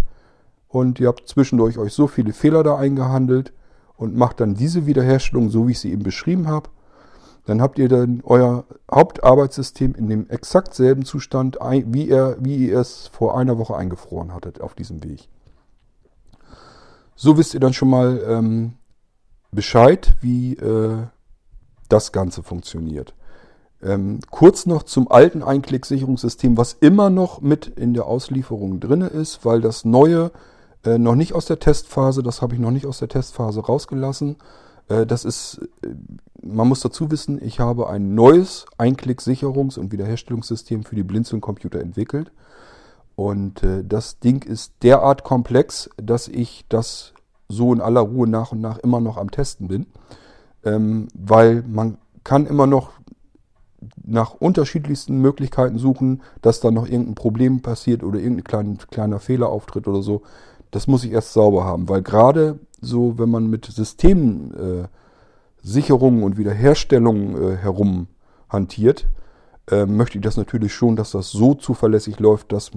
[0.76, 3.54] und ihr habt zwischendurch euch so viele Fehler da eingehandelt
[3.96, 6.70] und macht dann diese Wiederherstellung so, wie ich sie eben beschrieben habe,
[7.46, 12.80] dann habt ihr dann euer Hauptarbeitssystem in dem exakt selben Zustand, wie ihr, wie ihr
[12.80, 15.30] es vor einer Woche eingefroren hattet auf diesem Weg.
[17.16, 18.74] So wisst ihr dann schon mal, ähm,
[19.52, 21.04] Bescheid, wie äh,
[21.88, 23.16] das Ganze funktioniert.
[23.82, 29.46] Ähm, kurz noch zum alten Einklicksicherungssystem, was immer noch mit in der Auslieferung drin ist,
[29.46, 30.32] weil das neue
[30.86, 34.38] äh, noch nicht aus der Testphase, das habe ich noch nicht aus der Testphase rausgelassen.
[34.88, 35.90] Äh, das ist, äh,
[36.42, 42.32] man muss dazu wissen, ich habe ein neues Einklicksicherungs- und Wiederherstellungssystem für die Blinzeln-Computer entwickelt.
[43.16, 47.14] Und äh, das Ding ist derart komplex, dass ich das
[47.48, 49.86] so in aller Ruhe nach und nach immer noch am Testen bin,
[50.64, 52.92] ähm, weil man kann immer noch
[54.04, 59.50] nach unterschiedlichsten Möglichkeiten suchen, dass da noch irgendein Problem passiert oder irgendein klein, kleiner Fehler
[59.50, 60.24] auftritt oder so.
[60.76, 64.90] Das muss ich erst sauber haben, weil gerade so, wenn man mit Systemsicherungen
[66.22, 68.08] äh, und Wiederherstellungen äh, herum
[68.50, 69.08] hantiert,
[69.72, 72.72] äh, möchte ich das natürlich schon, dass das so zuverlässig läuft, dass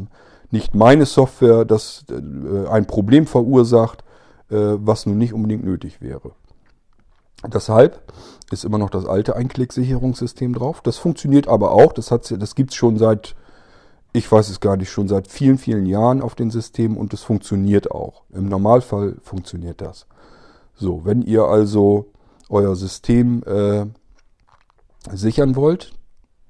[0.53, 2.05] nicht meine Software das
[2.71, 4.05] ein Problem verursacht,
[4.49, 6.31] was nun nicht unbedingt nötig wäre.
[7.53, 8.01] Deshalb
[8.53, 10.83] ist immer noch das alte Einklicksicherungssystem drauf.
[10.83, 11.93] Das funktioniert aber auch.
[11.93, 13.35] Das, das gibt es schon seit,
[14.13, 17.23] ich weiß es gar nicht, schon seit vielen, vielen Jahren auf den Systemen und es
[17.23, 18.23] funktioniert auch.
[18.33, 20.07] Im Normalfall funktioniert das.
[20.75, 22.07] So, wenn ihr also
[22.49, 23.87] euer System äh,
[25.13, 25.93] sichern wollt,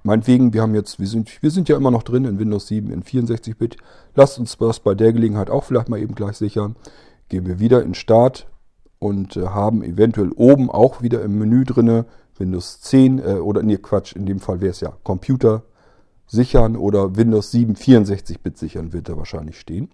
[0.03, 2.91] meinetwegen, wir haben jetzt, wir sind, wir sind ja immer noch drin in Windows 7
[2.91, 3.77] in 64-Bit,
[4.15, 6.75] lasst uns das bei der Gelegenheit auch vielleicht mal eben gleich sichern.
[7.27, 8.47] Gehen wir wieder in Start
[8.99, 12.05] und äh, haben eventuell oben auch wieder im Menü drinne
[12.37, 15.63] Windows 10 äh, oder nee, Quatsch, in dem Fall wäre es ja Computer
[16.29, 19.89] sichern oder Windows 7 64-Bit sichern wird da wahrscheinlich stehen.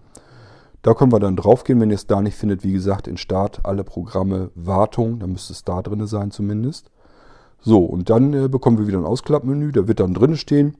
[0.84, 3.62] Da können wir dann draufgehen, wenn ihr es da nicht findet, wie gesagt, in Start
[3.63, 6.91] alle Programme Wartung, da müsste es da drin sein zumindest.
[7.60, 10.78] So, und dann äh, bekommen wir wieder ein Ausklappmenü, da wird dann drin stehen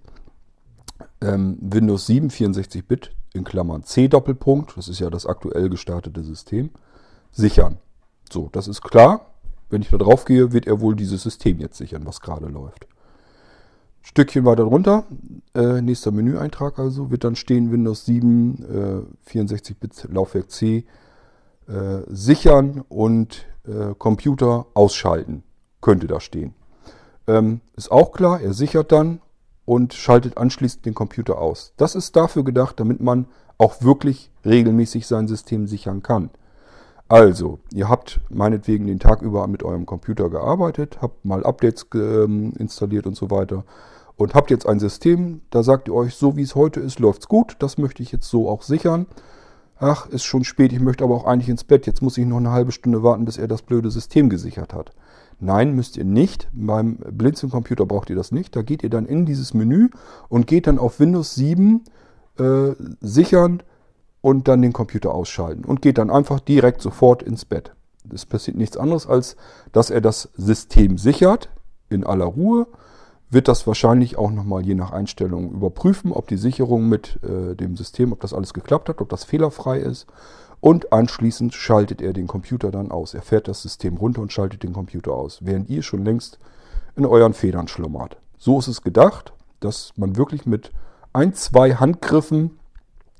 [1.21, 6.69] ähm, Windows 7 64-Bit in Klammern C Doppelpunkt, das ist ja das aktuell gestartete System,
[7.31, 7.77] sichern.
[8.31, 9.31] So, das ist klar.
[9.69, 12.87] Wenn ich da drauf gehe, wird er wohl dieses System jetzt sichern, was gerade läuft.
[14.05, 15.03] Stückchen weiter drunter,
[15.55, 20.85] äh, nächster Menüeintrag also, wird dann stehen Windows 7 äh, 64-Bit Laufwerk C
[21.67, 25.43] äh, sichern und äh, Computer ausschalten.
[25.81, 26.53] Könnte da stehen.
[27.25, 29.21] Ähm, ist auch klar, er sichert dann
[29.65, 31.73] und schaltet anschließend den Computer aus.
[31.75, 33.25] Das ist dafür gedacht, damit man
[33.57, 36.29] auch wirklich regelmäßig sein System sichern kann.
[37.07, 42.53] Also, ihr habt meinetwegen den Tag über mit eurem Computer gearbeitet, habt mal Updates ähm,
[42.59, 43.63] installiert und so weiter
[44.17, 47.28] und habt jetzt ein System, da sagt ihr euch, so wie es heute ist, läuft's
[47.28, 49.08] gut, das möchte ich jetzt so auch sichern.
[49.78, 52.38] Ach, ist schon spät, ich möchte aber auch eigentlich ins Bett, jetzt muss ich noch
[52.38, 54.93] eine halbe Stunde warten, bis er das blöde System gesichert hat.
[55.39, 56.49] Nein, müsst ihr nicht.
[56.54, 58.56] Beim Blinzeln-Computer braucht ihr das nicht.
[58.56, 59.89] Da geht ihr dann in dieses Menü
[60.30, 61.84] und geht dann auf Windows 7
[62.38, 63.62] äh, sichern
[64.21, 67.73] und dann den Computer ausschalten und geht dann einfach direkt sofort ins Bett.
[68.13, 69.36] Es passiert nichts anderes, als
[69.71, 71.49] dass er das System sichert
[71.89, 72.67] in aller Ruhe,
[73.35, 77.75] wird das wahrscheinlich auch nochmal je nach Einstellung überprüfen, ob die Sicherung mit äh, dem
[77.75, 80.07] System, ob das alles geklappt hat, ob das fehlerfrei ist.
[80.61, 83.13] Und anschließend schaltet er den Computer dann aus.
[83.13, 86.39] Er fährt das System runter und schaltet den Computer aus, während ihr schon längst
[86.95, 88.17] in euren Federn schlummert.
[88.37, 90.71] So ist es gedacht, dass man wirklich mit
[91.11, 92.57] ein, zwei Handgriffen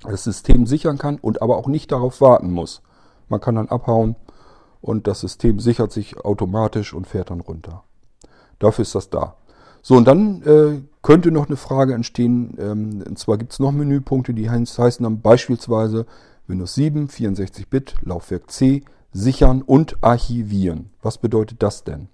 [0.02, 2.82] das System sichern kann und aber auch nicht darauf warten muss.
[3.28, 4.16] Man kann dann abhauen
[4.80, 7.84] und das System sichert sich automatisch und fährt dann runter.
[8.60, 9.36] Dafür ist das da.
[9.88, 12.58] So, und dann äh, könnte noch eine Frage entstehen.
[12.58, 16.08] Ähm, und zwar gibt es noch Menüpunkte, die heißen dann beispielsweise
[16.48, 20.90] Windows 7, 64-Bit, Laufwerk C, sichern und archivieren.
[21.04, 22.08] Was bedeutet das denn?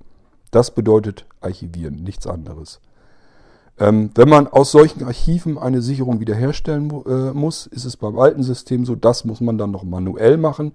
[0.51, 2.81] Das bedeutet archivieren, nichts anderes.
[3.79, 8.42] Ähm, wenn man aus solchen Archiven eine Sicherung wiederherstellen äh, muss, ist es beim alten
[8.42, 10.73] System so, das muss man dann noch manuell machen.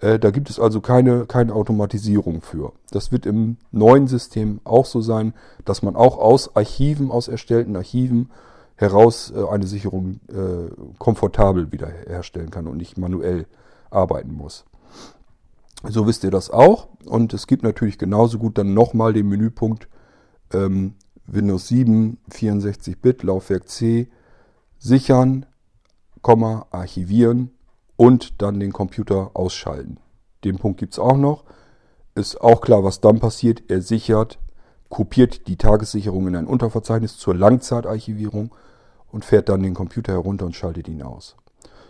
[0.00, 2.74] Äh, da gibt es also keine, keine Automatisierung für.
[2.90, 5.32] Das wird im neuen System auch so sein,
[5.64, 8.28] dass man auch aus Archiven, aus erstellten Archiven
[8.76, 13.46] heraus äh, eine Sicherung äh, komfortabel wiederherstellen kann und nicht manuell
[13.90, 14.64] arbeiten muss.
[15.86, 16.88] So wisst ihr das auch.
[17.04, 19.88] Und es gibt natürlich genauso gut dann nochmal den Menüpunkt
[20.52, 20.94] ähm,
[21.26, 24.08] Windows 7, 64-Bit, Laufwerk C,
[24.78, 25.46] sichern,
[26.22, 27.50] Komma, archivieren
[27.96, 29.98] und dann den Computer ausschalten.
[30.44, 31.44] Den Punkt gibt es auch noch.
[32.14, 33.62] Ist auch klar, was dann passiert.
[33.68, 34.38] Er sichert
[34.94, 38.54] kopiert die Tagessicherung in ein Unterverzeichnis zur Langzeitarchivierung
[39.10, 41.34] und fährt dann den Computer herunter und schaltet ihn aus.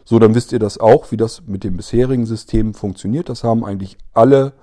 [0.06, 3.28] So, dann wisst ihr das auch, wie das mit dem bisherigen System funktioniert.
[3.28, 4.54] Das haben eigentlich alle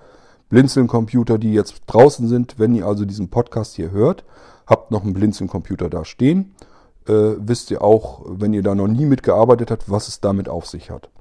[0.49, 2.58] Blinzeln-Computer, die jetzt draußen sind.
[2.58, 4.23] Wenn ihr also diesen Podcast hier hört,
[4.65, 6.56] habt noch einen Blinzeln-Computer da stehen.
[7.08, 10.65] Äh, wisst ihr auch, wenn ihr da noch nie mitgearbeitet habt, was es damit auf
[10.65, 11.12] sich hat.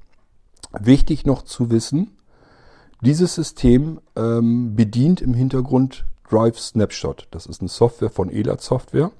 [0.71, 2.17] Wichtig noch zu wissen,
[3.01, 7.27] dieses System ähm, bedient im Hintergrund Drive Snapshot.
[7.31, 9.11] Das ist eine Software von ELAT Software.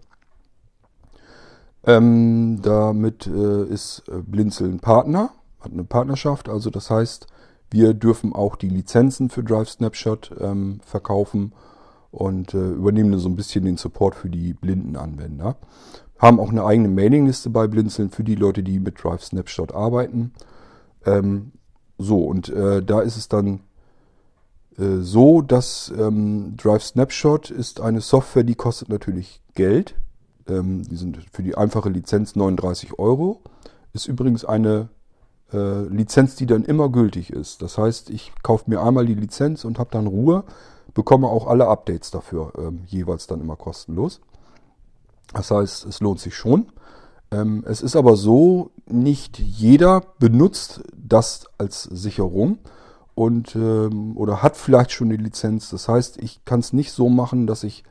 [1.83, 6.47] Ähm, damit äh, ist äh, Blinzeln Partner, hat eine Partnerschaft.
[6.47, 7.27] Also das heißt,
[7.71, 11.53] wir dürfen auch die Lizenzen für Drive Snapshot ähm, verkaufen
[12.11, 15.55] und äh, übernehmen so ein bisschen den Support für die blinden Anwender.
[16.19, 20.33] Haben auch eine eigene Mailingliste bei Blinzeln für die Leute, die mit Drive Snapshot arbeiten.
[21.05, 21.53] Ähm,
[21.97, 23.61] so, und äh, da ist es dann
[24.77, 29.95] so, dass ähm, Drive Snapshot ist eine Software, die kostet natürlich Geld.
[30.47, 33.41] Ähm, die sind für die einfache Lizenz 39 Euro.
[33.93, 34.89] Ist übrigens eine
[35.53, 37.61] äh, Lizenz, die dann immer gültig ist.
[37.61, 40.43] Das heißt, ich kaufe mir einmal die Lizenz und habe dann Ruhe,
[40.93, 44.21] bekomme auch alle Updates dafür, ähm, jeweils dann immer kostenlos.
[45.33, 46.71] Das heißt, es lohnt sich schon.
[47.31, 52.59] Ähm, es ist aber so, nicht jeder benutzt das als Sicherung
[53.15, 55.69] und ähm, oder hat vielleicht schon die Lizenz.
[55.69, 57.83] Das heißt, ich kann es nicht so machen, dass ich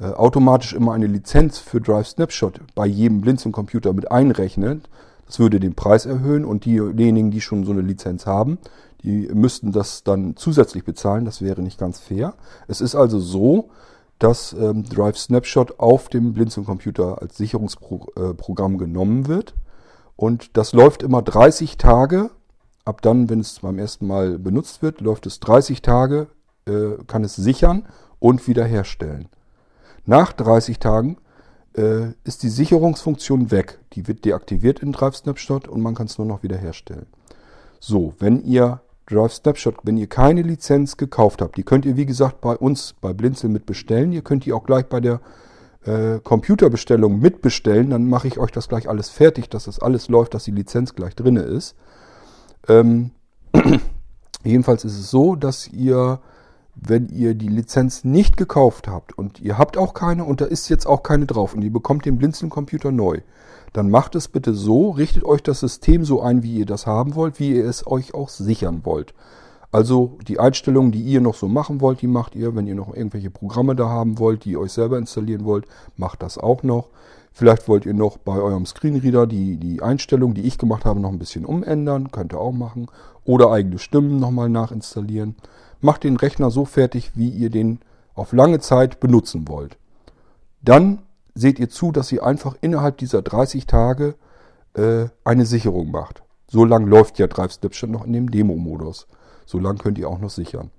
[0.00, 4.80] äh, automatisch immer eine Lizenz für Drive Snapshot bei jedem Blinzeln-Computer mit einrechne.
[5.26, 8.58] Das würde den Preis erhöhen und diejenigen, die schon so eine Lizenz haben,
[9.02, 11.24] die müssten das dann zusätzlich bezahlen.
[11.24, 12.34] Das wäre nicht ganz fair.
[12.66, 13.70] Es ist also so,
[14.18, 19.54] dass ähm, Drive Snapshot auf dem Blinzeln-Computer als Sicherungsprogramm äh, genommen wird.
[20.16, 22.30] Und das läuft immer 30 Tage.
[22.84, 26.28] Ab dann, wenn es beim ersten Mal benutzt wird, läuft es 30 Tage,
[26.66, 27.86] äh, kann es sichern
[28.18, 29.28] und wiederherstellen.
[30.06, 31.18] Nach 30 Tagen
[31.76, 33.78] äh, ist die Sicherungsfunktion weg.
[33.92, 37.06] Die wird deaktiviert in Drive Snapshot und man kann es nur noch wiederherstellen.
[37.78, 42.06] So, wenn ihr Drive Snapshot, wenn ihr keine Lizenz gekauft habt, die könnt ihr wie
[42.06, 44.12] gesagt bei uns bei Blinzel mit bestellen.
[44.12, 45.20] Ihr könnt die auch gleich bei der
[45.84, 47.90] äh, Computerbestellung mitbestellen.
[47.90, 50.94] Dann mache ich euch das gleich alles fertig, dass das alles läuft, dass die Lizenz
[50.94, 51.74] gleich drin ist.
[52.68, 53.10] Ähm,
[54.44, 56.20] jedenfalls ist es so, dass ihr
[56.80, 60.68] wenn ihr die Lizenz nicht gekauft habt und ihr habt auch keine und da ist
[60.68, 63.18] jetzt auch keine drauf und ihr bekommt den Blinzeln-Computer neu,
[63.72, 67.14] dann macht es bitte so, richtet euch das System so ein, wie ihr das haben
[67.14, 69.14] wollt, wie ihr es euch auch sichern wollt.
[69.72, 72.56] Also die Einstellungen, die ihr noch so machen wollt, die macht ihr.
[72.56, 76.22] Wenn ihr noch irgendwelche Programme da haben wollt, die ihr euch selber installieren wollt, macht
[76.24, 76.88] das auch noch.
[77.32, 81.10] Vielleicht wollt ihr noch bei eurem Screenreader die, die Einstellungen, die ich gemacht habe, noch
[81.10, 82.10] ein bisschen umändern.
[82.10, 82.88] Könnt ihr auch machen.
[83.24, 85.36] Oder eigene Stimmen nochmal nachinstallieren
[85.80, 87.80] macht den Rechner so fertig, wie ihr den
[88.14, 89.78] auf lange Zeit benutzen wollt.
[90.62, 91.02] Dann
[91.34, 94.14] seht ihr zu, dass ihr einfach innerhalb dieser 30 Tage
[94.74, 96.22] äh, eine Sicherung macht.
[96.48, 99.06] So lange läuft ja Drive Snapshot noch in dem Demo-Modus.
[99.46, 100.70] So lange könnt ihr auch noch sichern.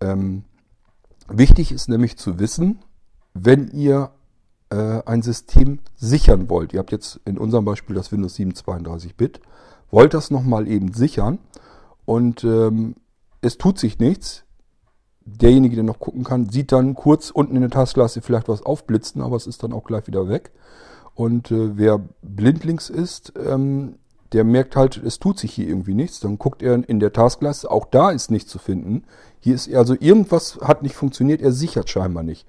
[0.00, 0.44] Ähm,
[1.28, 2.78] wichtig ist nämlich zu wissen,
[3.34, 4.10] wenn ihr
[4.70, 9.40] äh, ein System sichern wollt, ihr habt jetzt in unserem Beispiel das Windows 7 32-Bit,
[9.90, 11.38] wollt das nochmal eben sichern
[12.04, 12.96] und ähm,
[13.40, 14.44] es tut sich nichts.
[15.24, 19.20] Derjenige, der noch gucken kann, sieht dann kurz unten in der Taskleiste vielleicht was aufblitzen,
[19.22, 20.52] aber es ist dann auch gleich wieder weg.
[21.14, 23.96] Und äh, wer blindlings ist, ähm,
[24.32, 26.20] der merkt halt, es tut sich hier irgendwie nichts.
[26.20, 29.04] Dann guckt er in der Taskleiste, auch da ist nichts zu finden.
[29.40, 32.46] Hier ist also irgendwas hat nicht funktioniert, er sichert scheinbar nicht.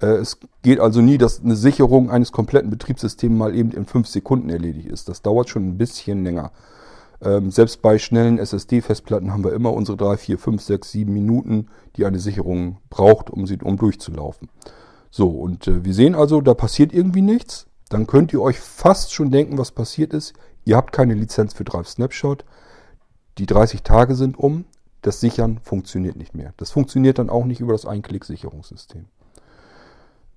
[0.00, 4.08] Äh, es geht also nie, dass eine Sicherung eines kompletten Betriebssystems mal eben in fünf
[4.08, 5.08] Sekunden erledigt ist.
[5.08, 6.52] Das dauert schon ein bisschen länger.
[7.22, 11.68] Ähm, selbst bei schnellen SSD-Festplatten haben wir immer unsere 3, 4, 5, 6, 7 Minuten,
[11.96, 14.48] die eine Sicherung braucht, um sie um durchzulaufen.
[15.10, 17.66] So, und äh, wir sehen also, da passiert irgendwie nichts.
[17.90, 20.32] Dann könnt ihr euch fast schon denken, was passiert ist.
[20.64, 22.44] Ihr habt keine Lizenz für Drive Snapshot.
[23.36, 24.64] Die 30 Tage sind um.
[25.02, 26.52] Das Sichern funktioniert nicht mehr.
[26.56, 29.06] Das funktioniert dann auch nicht über das Einklick-Sicherungssystem.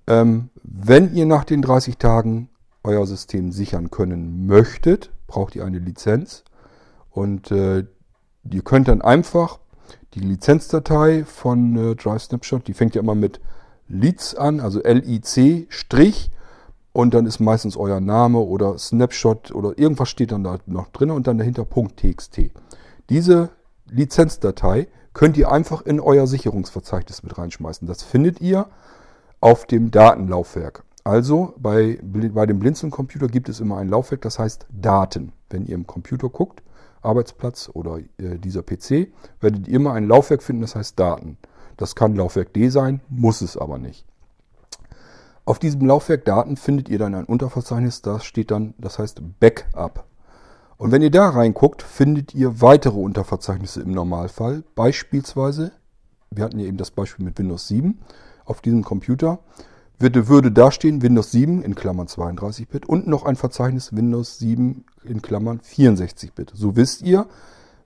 [0.08, 2.50] Ähm, wenn ihr nach den 30 Tagen
[2.84, 6.44] euer System sichern können möchtet, braucht ihr eine Lizenz.
[7.10, 7.86] Und äh,
[8.50, 9.60] ihr könnt dann einfach
[10.14, 13.40] die Lizenzdatei von äh, Drive Snapshot, die fängt ja immer mit
[13.88, 16.32] Leads an, also L-I-C Strich
[16.94, 21.12] und dann ist meistens euer Name oder Snapshot oder irgendwas steht dann da noch drin
[21.12, 22.52] und dann dahinter .txt.
[23.10, 23.50] Diese
[23.90, 27.88] Lizenzdatei könnt ihr einfach in euer Sicherungsverzeichnis mit reinschmeißen.
[27.88, 28.68] Das findet ihr
[29.44, 30.86] auf dem Datenlaufwerk.
[31.04, 35.34] Also bei, bei dem Blinzeln-Computer gibt es immer ein Laufwerk, das heißt Daten.
[35.50, 36.64] Wenn ihr im Computer guckt,
[37.02, 41.38] Arbeitsplatz oder äh, dieser PC, werdet ihr immer ein Laufwerk finden, das heißt Daten.
[41.76, 44.06] Das kann Laufwerk D sein, muss es aber nicht.
[45.44, 50.06] Auf diesem Laufwerk Daten findet ihr dann ein Unterverzeichnis, da steht dann, das heißt Backup.
[50.78, 54.64] Und wenn ihr da reinguckt, findet ihr weitere Unterverzeichnisse im Normalfall.
[54.74, 55.74] Beispielsweise,
[56.32, 58.00] wir hatten ja eben das Beispiel mit Windows 7
[58.46, 59.40] auf diesem Computer
[60.00, 64.86] würde, würde da stehen Windows 7 in Klammern 32-Bit und noch ein Verzeichnis Windows 7
[65.06, 66.52] in Klammern 64-Bit.
[66.54, 67.28] So wisst ihr,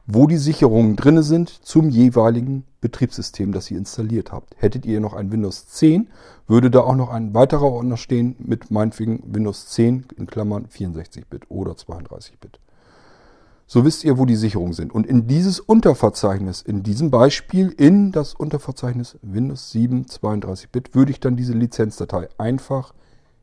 [0.08, 4.56] wo die Sicherungen drinne sind zum jeweiligen Betriebssystem, das ihr installiert habt.
[4.58, 6.08] Hättet ihr noch ein Windows 10,
[6.48, 11.52] würde da auch noch ein weiterer Ordner stehen mit meinetwegen Windows 10 in Klammern 64-Bit
[11.52, 12.60] oder 32-Bit.
[13.70, 14.96] So wisst ihr, wo die Sicherungen sind.
[14.96, 21.20] Und in dieses Unterverzeichnis, in diesem Beispiel, in das Unterverzeichnis Windows 7 32-Bit, würde ich
[21.20, 22.94] dann diese Lizenzdatei einfach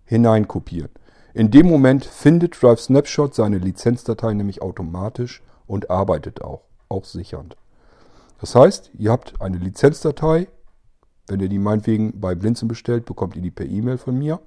[0.07, 0.89] hineinkopieren.
[1.35, 7.57] In dem Moment findet Drive Snapshot seine Lizenzdatei nämlich automatisch und arbeitet auch, auch sichernd.
[8.41, 10.49] Das heißt, ihr habt eine Lizenzdatei.
[11.27, 14.41] Wenn ihr die meinetwegen bei Blinzen bestellt, bekommt ihr die per E-Mail von mir.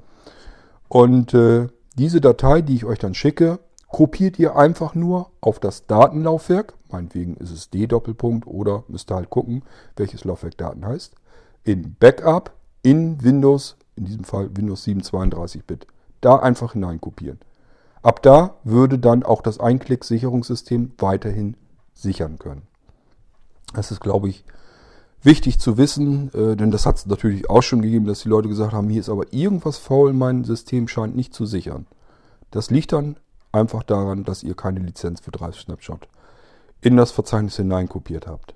[0.88, 5.88] Und äh, diese Datei, die ich euch dann schicke, kopiert ihr einfach nur auf das
[5.88, 6.74] Datenlaufwerk.
[6.90, 9.64] Meinetwegen ist es D-Doppelpunkt oder müsst ihr halt gucken,
[9.96, 11.16] welches Laufwerk Daten heißt.
[11.64, 15.88] In Backup in Windows, in diesem Fall Windows 7 32-Bit.
[16.22, 17.40] Da einfach hineinkopieren.
[18.02, 21.58] Ab da würde dann auch das Einklick-Sicherungssystem weiterhin
[21.94, 22.64] sichern können.
[23.74, 24.46] Das ist, glaube ich,
[25.22, 28.48] wichtig zu wissen, äh, denn das hat es natürlich auch schon gegeben, dass die Leute
[28.48, 31.86] gesagt haben, hier ist aber irgendwas faul, mein System scheint nicht zu sichern.
[32.52, 33.18] Das liegt dann
[33.52, 36.08] einfach daran, dass ihr keine Lizenz für Drive Snapshot
[36.82, 38.54] in das Verzeichnis hineinkopiert habt.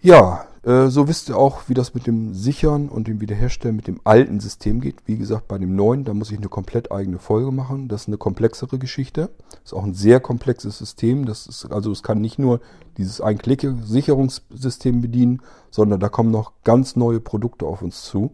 [0.00, 3.86] Ja, äh, so wisst ihr auch, wie das mit dem Sichern und dem Wiederherstellen mit
[3.86, 4.96] dem alten System geht.
[5.06, 7.88] Wie gesagt, bei dem neuen, da muss ich eine komplett eigene Folge machen.
[7.88, 9.30] Das ist eine komplexere Geschichte.
[9.50, 11.24] Das ist auch ein sehr komplexes System.
[11.24, 12.60] Das ist, also es kann nicht nur
[12.98, 15.40] dieses Ein-Klicke-Sicherungssystem bedienen,
[15.70, 18.32] sondern da kommen noch ganz neue Produkte auf uns zu.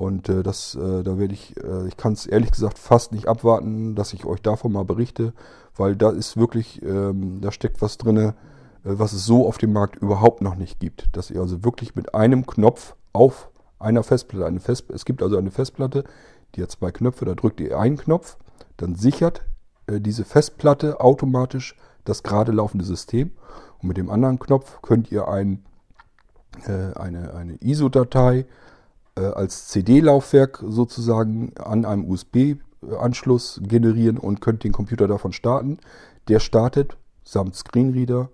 [0.00, 3.28] Und äh, das, äh, da werde ich, äh, ich kann es ehrlich gesagt fast nicht
[3.28, 5.34] abwarten, dass ich euch davon mal berichte,
[5.76, 8.34] weil da ist wirklich, ähm, da steckt was drinne
[8.82, 11.14] äh, was es so auf dem Markt überhaupt noch nicht gibt.
[11.14, 15.36] Dass ihr also wirklich mit einem Knopf auf einer Festplatte, eine Fest, es gibt also
[15.36, 16.04] eine Festplatte,
[16.54, 18.38] die hat zwei Knöpfe, da drückt ihr einen Knopf,
[18.78, 19.42] dann sichert
[19.86, 21.76] äh, diese Festplatte automatisch
[22.06, 23.32] das gerade laufende System.
[23.82, 25.62] Und mit dem anderen Knopf könnt ihr ein,
[26.66, 28.46] äh, eine, eine ISO-Datei
[29.26, 35.78] als CD-Laufwerk sozusagen an einem USB-Anschluss generieren und könnt den Computer davon starten.
[36.28, 38.30] Der startet samt Screenreader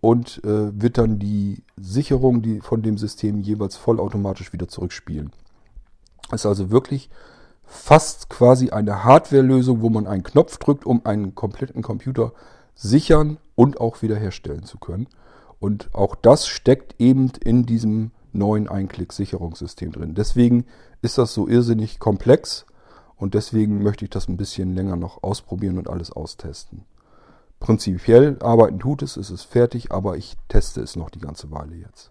[0.00, 5.30] und äh, wird dann die Sicherung die von dem System jeweils vollautomatisch wieder zurückspielen.
[6.32, 7.10] Ist also wirklich
[7.64, 12.32] fast quasi eine Hardware-Lösung, wo man einen Knopf drückt, um einen kompletten Computer
[12.74, 15.08] sichern und auch wiederherstellen zu können.
[15.58, 20.14] Und auch das steckt eben in diesem neuen Einklick-Sicherungssystem drin.
[20.14, 20.64] Deswegen
[21.02, 22.66] ist das so irrsinnig komplex
[23.16, 26.84] und deswegen möchte ich das ein bisschen länger noch ausprobieren und alles austesten.
[27.58, 31.76] Prinzipiell arbeiten tut es, es ist fertig, aber ich teste es noch die ganze Weile
[31.76, 32.10] jetzt.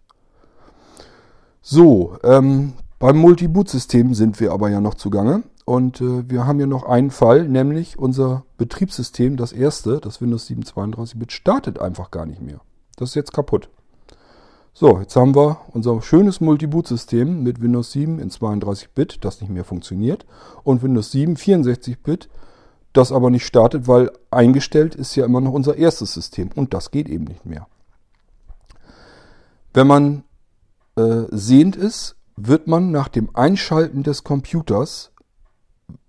[1.62, 5.44] So, ähm, beim Multi-Boot-System sind wir aber ja noch zugange.
[5.66, 10.48] Und äh, wir haben ja noch einen Fall, nämlich unser Betriebssystem, das erste, das Windows
[10.48, 12.62] 7 32-Bit, startet einfach gar nicht mehr.
[12.96, 13.70] Das ist jetzt kaputt.
[14.80, 19.66] So, jetzt haben wir unser schönes Multi-Boot-System mit Windows 7 in 32-Bit, das nicht mehr
[19.66, 20.26] funktioniert,
[20.64, 22.30] und Windows 7 64-Bit,
[22.94, 26.92] das aber nicht startet, weil eingestellt ist ja immer noch unser erstes System und das
[26.92, 27.68] geht eben nicht mehr.
[29.74, 30.24] Wenn man
[30.96, 35.12] äh, sehend ist, wird man nach dem Einschalten des Computers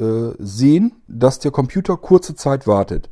[0.01, 3.11] äh, sehen, dass der Computer kurze Zeit wartet.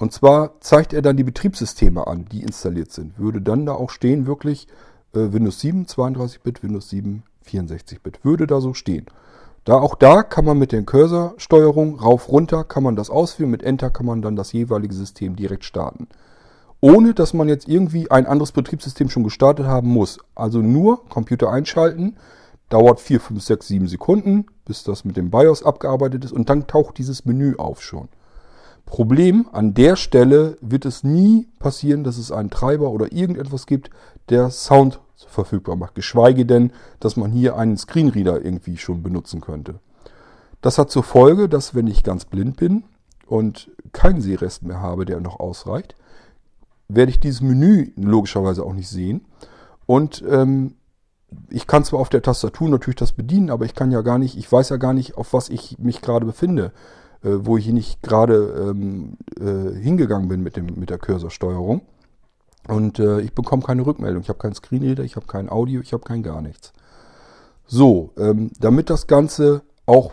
[0.00, 3.18] Und zwar zeigt er dann die Betriebssysteme an, die installiert sind.
[3.18, 4.66] Würde dann da auch stehen, wirklich
[5.12, 8.24] äh, Windows 7 32-Bit, Windows 7 64-Bit.
[8.24, 9.04] Würde da so stehen.
[9.66, 13.50] Da auch da kann man mit der Cursor-Steuerung rauf runter kann man das ausführen.
[13.50, 16.08] Mit Enter kann man dann das jeweilige System direkt starten.
[16.80, 20.18] Ohne dass man jetzt irgendwie ein anderes Betriebssystem schon gestartet haben muss.
[20.34, 22.16] Also nur Computer einschalten.
[22.70, 26.32] Dauert 4, 5, 6, 7 Sekunden, bis das mit dem BIOS abgearbeitet ist.
[26.32, 28.08] Und dann taucht dieses Menü auf schon.
[28.86, 33.90] Problem, an der Stelle wird es nie passieren, dass es einen Treiber oder irgendetwas gibt,
[34.28, 35.94] der Sound verfügbar macht.
[35.94, 39.80] Geschweige denn, dass man hier einen Screenreader irgendwie schon benutzen könnte.
[40.60, 42.84] Das hat zur Folge, dass wenn ich ganz blind bin
[43.26, 45.94] und keinen Sehrest mehr habe, der noch ausreicht,
[46.88, 49.24] werde ich dieses Menü logischerweise auch nicht sehen.
[49.86, 50.74] Und ähm,
[51.48, 54.36] ich kann zwar auf der Tastatur natürlich das bedienen, aber ich kann ja gar nicht,
[54.36, 56.72] ich weiß ja gar nicht, auf was ich mich gerade befinde,
[57.22, 61.82] äh, wo ich nicht gerade ähm, äh, hingegangen bin mit, dem, mit der Cursorsteuerung.
[62.68, 64.22] Und äh, ich bekomme keine Rückmeldung.
[64.22, 66.72] Ich habe keinen Screenreader, ich habe kein Audio, ich habe kein gar nichts.
[67.66, 70.12] So, ähm, damit das Ganze auch,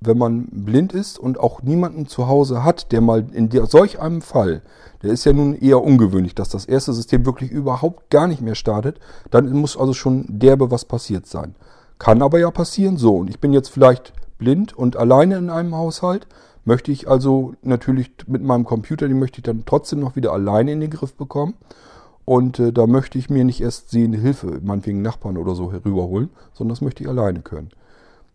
[0.00, 4.00] wenn man blind ist und auch niemanden zu Hause hat, der mal in der, solch
[4.00, 4.62] einem Fall,
[5.02, 8.54] der ist ja nun eher ungewöhnlich, dass das erste System wirklich überhaupt gar nicht mehr
[8.54, 9.00] startet,
[9.30, 11.54] dann muss also schon derbe was passiert sein.
[11.98, 13.16] Kann aber ja passieren so.
[13.16, 16.26] Und ich bin jetzt vielleicht blind und alleine in einem Haushalt
[16.64, 20.72] möchte ich also natürlich mit meinem Computer, den möchte ich dann trotzdem noch wieder alleine
[20.72, 21.54] in den Griff bekommen.
[22.24, 26.28] Und äh, da möchte ich mir nicht erst sehende Hilfe, meinetwegen Nachbarn oder so, herüberholen,
[26.52, 27.70] sondern das möchte ich alleine können.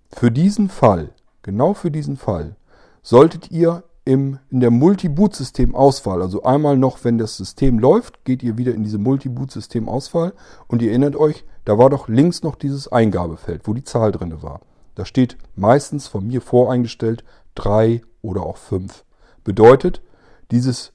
[0.10, 1.10] Für diesen Fall,
[1.44, 2.56] genau für diesen Fall,
[3.04, 8.58] solltet ihr im, in der Multi-Boot-System-Auswahl, also einmal noch, wenn das System läuft, geht ihr
[8.58, 10.34] wieder in diese Multi-Boot-System-Auswahl
[10.68, 14.42] und ihr erinnert euch, da war doch links noch dieses Eingabefeld, wo die Zahl drin
[14.42, 14.62] war.
[14.96, 17.24] Da steht meistens von mir voreingestellt
[17.56, 19.06] 3 oder auch 5.
[19.44, 20.02] Bedeutet,
[20.50, 20.92] dieses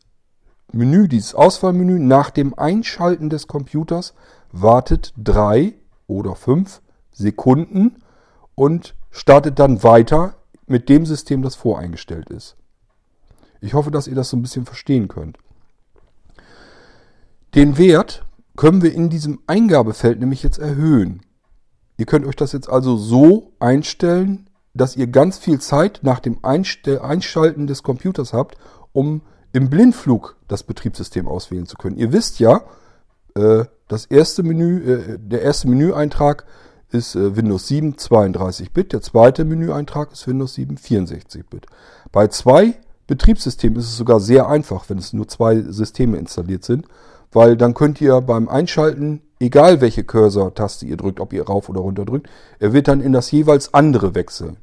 [0.73, 4.15] Menü, dieses Auswahlmenü nach dem Einschalten des Computers
[4.51, 5.75] wartet 3
[6.09, 8.03] oder 5 Sekunden
[8.57, 10.35] und startet dann weiter
[10.67, 12.57] mit dem System, das voreingestellt ist.
[13.61, 15.39] Ich hoffe, dass ihr das so ein bisschen verstehen könnt.
[17.55, 18.25] Den Wert
[18.57, 21.23] können wir in diesem Eingabefeld nämlich jetzt erhöhen.
[21.97, 24.48] Ihr könnt euch das jetzt also so einstellen,
[24.79, 28.57] dass ihr ganz viel Zeit nach dem Einschalten des Computers habt,
[28.93, 29.23] um
[29.53, 31.97] im Blindflug das Betriebssystem auswählen zu können.
[31.97, 32.63] Ihr wisst ja,
[33.35, 36.45] äh, das erste Menü, äh, der erste Menüeintrag
[36.91, 41.67] ist äh, Windows 7 32-Bit, der zweite Menüeintrag ist Windows 7 64-Bit.
[42.13, 42.75] Bei zwei
[43.07, 46.87] Betriebssystem ist es sogar sehr einfach, wenn es nur zwei Systeme installiert sind,
[47.33, 51.81] weil dann könnt ihr beim Einschalten, egal welche Cursor-Taste ihr drückt, ob ihr rauf oder
[51.81, 54.57] runter drückt, er wird dann in das jeweils andere wechseln.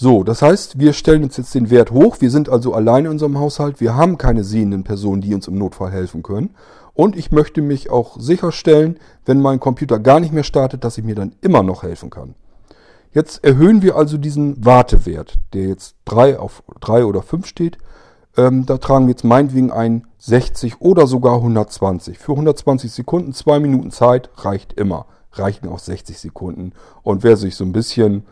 [0.00, 2.18] So, das heißt, wir stellen uns jetzt den Wert hoch.
[2.20, 3.80] Wir sind also allein in unserem Haushalt.
[3.80, 6.54] Wir haben keine sehenden Personen, die uns im Notfall helfen können.
[6.94, 11.04] Und ich möchte mich auch sicherstellen, wenn mein Computer gar nicht mehr startet, dass ich
[11.04, 12.36] mir dann immer noch helfen kann.
[13.12, 17.78] Jetzt erhöhen wir also diesen Wartewert, der jetzt 3 auf 3 oder 5 steht.
[18.36, 22.18] Ähm, da tragen wir jetzt meinetwegen ein 60 oder sogar 120.
[22.18, 25.06] Für 120 Sekunden, 2 Minuten Zeit reicht immer.
[25.32, 26.72] Reichen auch 60 Sekunden.
[27.02, 28.22] Und wer sich so ein bisschen,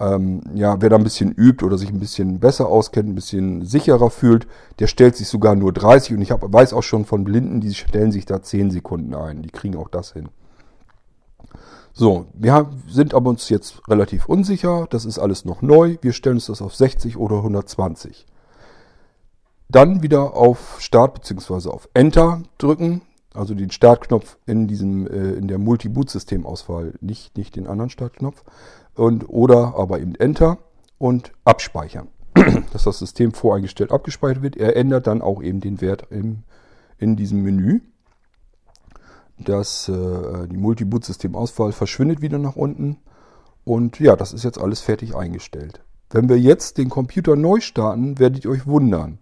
[0.00, 3.64] ähm, ja, wer da ein bisschen übt oder sich ein bisschen besser auskennt, ein bisschen
[3.64, 4.46] sicherer fühlt,
[4.78, 6.16] der stellt sich sogar nur 30.
[6.16, 9.42] Und ich hab, weiß auch schon von Blinden, die stellen sich da 10 Sekunden ein.
[9.42, 10.28] Die kriegen auch das hin.
[11.92, 14.88] So, wir sind aber uns jetzt relativ unsicher.
[14.90, 15.96] Das ist alles noch neu.
[16.00, 18.26] Wir stellen uns das auf 60 oder 120.
[19.68, 21.68] Dann wieder auf Start bzw.
[21.68, 23.02] auf Enter drücken.
[23.32, 28.44] Also den Startknopf in diesem äh, in der Multi-Boot-System-Auswahl, nicht, nicht den anderen Startknopf.
[28.94, 30.58] Und, oder aber eben Enter
[30.98, 32.08] und abspeichern.
[32.72, 34.56] Dass das System voreingestellt abgespeichert wird.
[34.56, 36.44] Er ändert dann auch eben den Wert im,
[36.98, 37.80] in diesem Menü
[39.38, 42.98] dass äh, die Multi-Boot-System-Auswahl verschwindet wieder nach unten.
[43.64, 45.82] Und ja, das ist jetzt alles fertig eingestellt.
[46.10, 49.18] Wenn wir jetzt den Computer neu starten, werdet ihr euch wundern.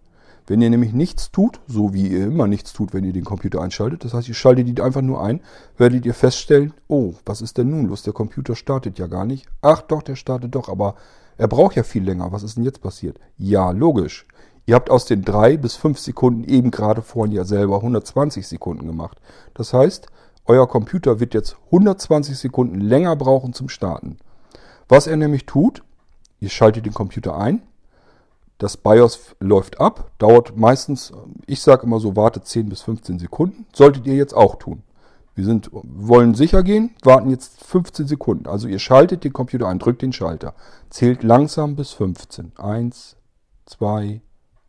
[0.47, 3.61] Wenn ihr nämlich nichts tut, so wie ihr immer nichts tut, wenn ihr den Computer
[3.61, 5.41] einschaltet, das heißt, ihr schaltet ihn einfach nur ein,
[5.77, 8.03] werdet ihr feststellen, oh, was ist denn nun los?
[8.03, 9.47] Der Computer startet ja gar nicht.
[9.61, 10.97] Ach doch, der startet doch, aber
[11.39, 12.33] er braucht ja viel länger.
[12.33, 13.19] Was ist denn jetzt passiert?
[13.39, 14.27] Ja, logisch.
[14.67, 18.87] Ihr habt aus den drei bis fünf Sekunden eben gerade vorhin ja selber 120 Sekunden
[18.87, 19.19] gemacht.
[19.55, 20.07] Das heißt,
[20.45, 24.19] euer Computer wird jetzt 120 Sekunden länger brauchen zum Starten.
[24.89, 25.83] Was er nämlich tut,
[26.41, 27.63] ihr schaltet den Computer ein,
[28.63, 31.13] das BIOS läuft ab, dauert meistens,
[31.47, 33.67] ich sage immer so, wartet 10 bis 15 Sekunden.
[33.75, 34.85] Solltet ihr jetzt auch tun.
[35.35, 38.47] Wir sind, wollen sicher gehen, warten jetzt 15 Sekunden.
[38.47, 40.55] Also ihr schaltet den Computer ein, drückt den Schalter,
[40.91, 42.53] zählt langsam bis 15.
[42.57, 43.17] Eins,
[43.67, 44.21] zwei,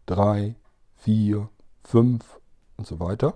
[0.08, 0.56] 3,
[0.96, 1.50] 4,
[1.84, 2.24] 5
[2.78, 3.36] und so weiter.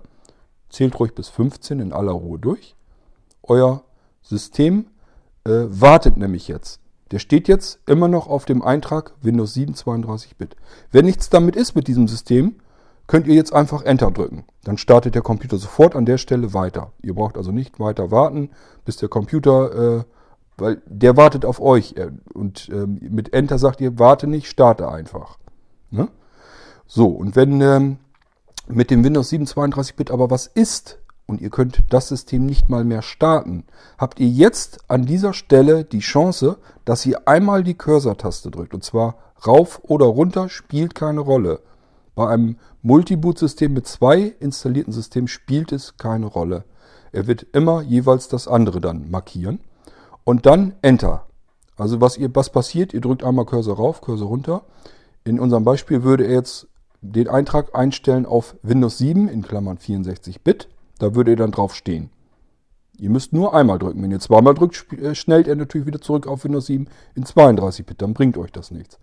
[0.70, 2.74] Zählt ruhig bis 15 in aller Ruhe durch.
[3.44, 3.84] Euer
[4.22, 4.86] System
[5.44, 6.80] äh, wartet nämlich jetzt.
[7.10, 10.56] Der steht jetzt immer noch auf dem Eintrag Windows 7 32-Bit.
[10.92, 12.56] Wenn nichts damit ist mit diesem System,
[13.06, 14.44] könnt ihr jetzt einfach Enter drücken.
[14.64, 16.92] Dann startet der Computer sofort an der Stelle weiter.
[17.02, 18.50] Ihr braucht also nicht weiter warten,
[18.84, 20.04] bis der Computer, äh,
[20.58, 21.94] weil der wartet auf euch.
[22.34, 25.38] Und äh, mit Enter sagt ihr, warte nicht, starte einfach.
[25.90, 26.08] Ne?
[26.86, 27.98] So, und wenn ähm,
[28.68, 30.98] mit dem Windows 7 32-Bit aber was ist
[31.28, 33.64] und ihr könnt das System nicht mal mehr starten,
[33.98, 36.56] habt ihr jetzt an dieser Stelle die Chance,
[36.86, 38.72] dass ihr einmal die Cursor-Taste drückt.
[38.72, 39.16] Und zwar
[39.46, 41.60] rauf oder runter spielt keine Rolle.
[42.14, 46.64] Bei einem Multiboot-System mit zwei installierten Systemen spielt es keine Rolle.
[47.12, 49.60] Er wird immer jeweils das andere dann markieren.
[50.24, 51.26] Und dann Enter.
[51.76, 54.62] Also was, ihr, was passiert, ihr drückt einmal Cursor rauf, Cursor runter.
[55.24, 56.68] In unserem Beispiel würde er jetzt
[57.02, 60.68] den Eintrag einstellen auf Windows 7 in Klammern 64-Bit.
[60.98, 62.10] Da würde er dann drauf stehen.
[62.98, 64.02] Ihr müsst nur einmal drücken.
[64.02, 68.02] Wenn ihr zweimal drückt, äh, schnellt er natürlich wieder zurück auf Windows 7 in 32-Bit.
[68.02, 68.98] Dann bringt euch das nichts.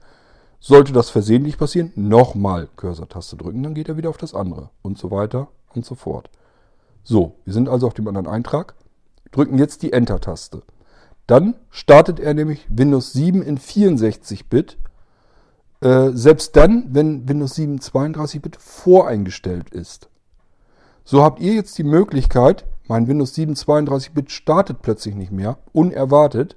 [0.60, 4.98] Sollte das versehentlich passieren, nochmal Cursor-Taste drücken, dann geht er wieder auf das andere und
[4.98, 6.30] so weiter und so fort.
[7.04, 8.74] So, wir sind also auf dem anderen Eintrag,
[9.32, 10.64] drücken jetzt die Enter-Taste.
[11.28, 14.78] Dann startet er nämlich Windows 7 in 64-Bit
[15.82, 20.10] Äh, selbst dann, wenn Windows 7 32-Bit voreingestellt ist.
[21.06, 26.56] So habt ihr jetzt die Möglichkeit, mein Windows 7 32-Bit startet plötzlich nicht mehr, unerwartet.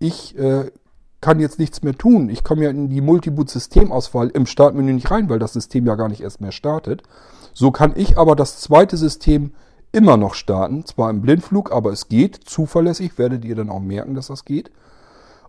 [0.00, 0.70] Ich äh,
[1.20, 2.28] kann jetzt nichts mehr tun.
[2.28, 6.08] Ich komme ja in die Multiboot-Systemauswahl im Startmenü nicht rein, weil das System ja gar
[6.08, 7.04] nicht erst mehr startet.
[7.54, 9.52] So kann ich aber das zweite System
[9.92, 14.14] immer noch starten, zwar im Blindflug, aber es geht zuverlässig, werdet ihr dann auch merken,
[14.14, 14.70] dass das geht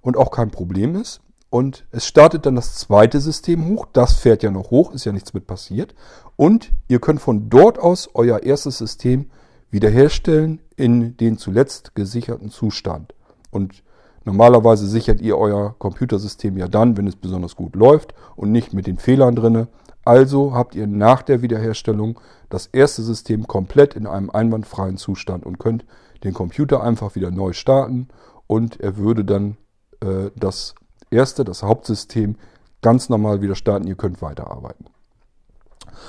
[0.01, 1.19] und auch kein Problem ist.
[1.49, 5.11] Und es startet dann das zweite System hoch, das fährt ja noch hoch, ist ja
[5.11, 5.95] nichts mit passiert.
[6.35, 9.29] Und ihr könnt von dort aus euer erstes System
[9.71, 13.13] wiederherstellen in den zuletzt gesicherten Zustand.
[13.51, 13.83] Und
[14.25, 18.85] normalerweise sichert ihr euer Computersystem ja dann, wenn es besonders gut läuft und nicht mit
[18.85, 19.67] den Fehlern drinne.
[20.05, 22.19] Also habt ihr nach der Wiederherstellung
[22.49, 25.85] das erste System komplett in einem einwandfreien Zustand und könnt
[26.23, 28.07] den Computer einfach wieder neu starten
[28.47, 29.57] und er würde dann
[30.01, 30.75] äh, das
[31.11, 32.35] erste, das Hauptsystem,
[32.81, 33.87] ganz normal wieder starten.
[33.87, 34.85] Ihr könnt weiterarbeiten.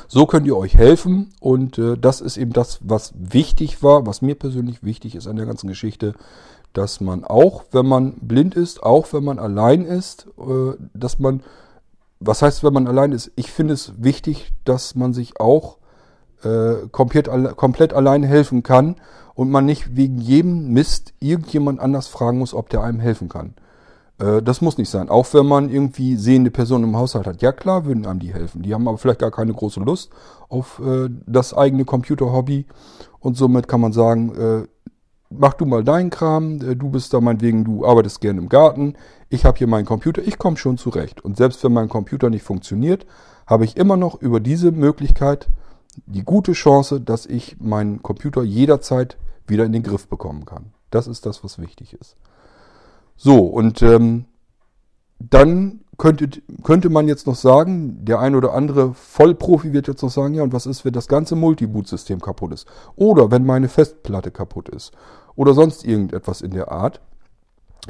[0.09, 4.22] So könnt ihr euch helfen und äh, das ist eben das, was wichtig war, was
[4.22, 6.14] mir persönlich wichtig ist an der ganzen Geschichte,
[6.72, 11.42] dass man auch, wenn man blind ist, auch wenn man allein ist, äh, dass man,
[12.20, 13.32] was heißt, wenn man allein ist?
[13.36, 15.78] Ich finde es wichtig, dass man sich auch
[16.42, 18.96] äh, komplett, komplett allein helfen kann
[19.34, 23.55] und man nicht wegen jedem Mist irgendjemand anders fragen muss, ob der einem helfen kann.
[24.21, 25.09] Äh, das muss nicht sein.
[25.09, 27.43] Auch wenn man irgendwie sehende Personen im Haushalt hat.
[27.43, 28.62] Ja klar, würden einem die helfen.
[28.62, 30.11] Die haben aber vielleicht gar keine große Lust
[30.49, 32.66] auf äh, das eigene Computerhobby.
[33.18, 34.68] Und somit kann man sagen, äh,
[35.31, 36.61] mach du mal deinen Kram.
[36.61, 38.95] Äh, du bist da meinetwegen, du arbeitest gerne im Garten.
[39.29, 40.23] Ich habe hier meinen Computer.
[40.23, 41.25] Ich komme schon zurecht.
[41.25, 43.07] Und selbst wenn mein Computer nicht funktioniert,
[43.47, 45.49] habe ich immer noch über diese Möglichkeit
[46.07, 49.16] die gute Chance, dass ich meinen Computer jederzeit
[49.47, 50.73] wieder in den Griff bekommen kann.
[50.91, 52.16] Das ist das, was wichtig ist.
[53.23, 54.25] So, und ähm,
[55.18, 56.31] dann könnte,
[56.62, 60.43] könnte man jetzt noch sagen, der ein oder andere Vollprofi wird jetzt noch sagen, ja,
[60.43, 62.66] und was ist, wenn das ganze Multiboot-System kaputt ist?
[62.97, 64.93] Oder wenn meine Festplatte kaputt ist?
[65.37, 67.03] Oder sonst irgendetwas in der Art.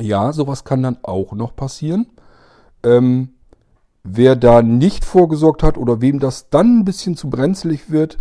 [0.01, 2.09] Ja, sowas kann dann auch noch passieren.
[2.83, 3.29] Ähm,
[4.03, 8.19] wer da nicht vorgesorgt hat oder wem das dann ein bisschen zu brenzlig wird,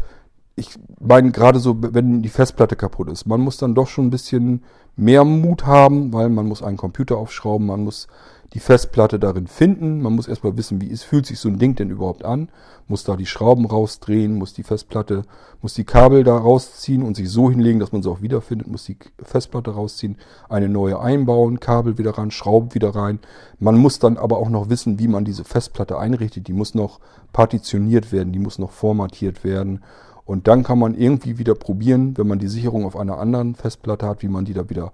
[0.56, 4.12] ich meine gerade so, wenn die Festplatte kaputt ist, man muss dann doch schon ein
[4.12, 4.64] bisschen
[5.00, 8.08] mehr Mut haben, weil man muss einen Computer aufschrauben, man muss
[8.54, 11.76] die Festplatte darin finden, man muss erstmal wissen, wie es fühlt sich so ein Ding
[11.76, 12.50] denn überhaupt an,
[12.88, 15.24] muss da die Schrauben rausdrehen, muss die Festplatte,
[15.62, 18.86] muss die Kabel da rausziehen und sich so hinlegen, dass man sie auch wiederfindet, muss
[18.86, 20.18] die Festplatte rausziehen,
[20.50, 23.20] eine neue einbauen, Kabel wieder ran, Schrauben wieder rein.
[23.60, 27.00] Man muss dann aber auch noch wissen, wie man diese Festplatte einrichtet, die muss noch
[27.32, 29.82] partitioniert werden, die muss noch formatiert werden
[30.30, 34.06] und dann kann man irgendwie wieder probieren, wenn man die Sicherung auf einer anderen Festplatte
[34.06, 34.92] hat, wie man die da wieder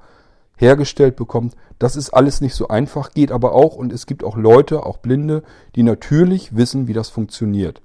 [0.55, 1.57] hergestellt bekommt.
[1.77, 4.95] Das ist alles nicht so einfach, geht aber auch und es gibt auch Leute, auch
[4.95, 5.43] Blinde,
[5.75, 7.81] die natürlich wissen, wie das funktioniert.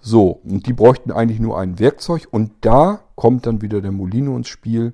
[0.00, 4.36] So, und die bräuchten eigentlich nur ein Werkzeug und da kommt dann wieder der Molino
[4.36, 4.92] ins Spiel.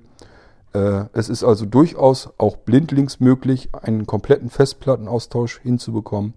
[0.73, 6.35] Äh, es ist also durchaus auch blindlings möglich, einen kompletten Festplattenaustausch hinzubekommen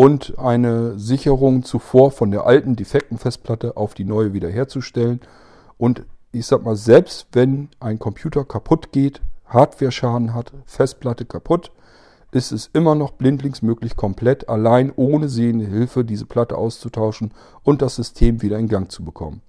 [0.00, 5.20] und eine Sicherung zuvor von der alten defekten Festplatte auf die neue wiederherzustellen.
[5.76, 11.70] Und ich sag mal, selbst wenn ein Computer kaputt geht, Hardware-Schaden hat, Festplatte kaputt,
[12.32, 17.82] ist es immer noch blindlings möglich, komplett allein ohne sehende Hilfe diese Platte auszutauschen und
[17.82, 19.42] das System wieder in Gang zu bekommen.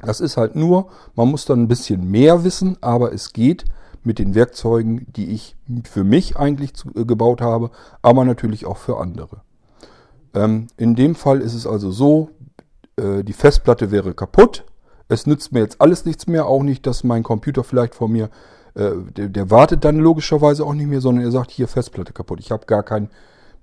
[0.00, 3.64] Das ist halt nur, man muss dann ein bisschen mehr wissen, aber es geht
[4.04, 7.70] mit den Werkzeugen, die ich für mich eigentlich äh, gebaut habe,
[8.02, 9.40] aber natürlich auch für andere.
[10.34, 12.30] Ähm, in dem Fall ist es also so,
[12.96, 14.64] äh, die Festplatte wäre kaputt.
[15.08, 18.30] Es nützt mir jetzt alles nichts mehr, auch nicht, dass mein Computer vielleicht vor mir,
[18.74, 22.38] äh, der, der, wartet dann logischerweise auch nicht mehr, sondern er sagt, hier Festplatte kaputt.
[22.40, 23.10] Ich habe gar kein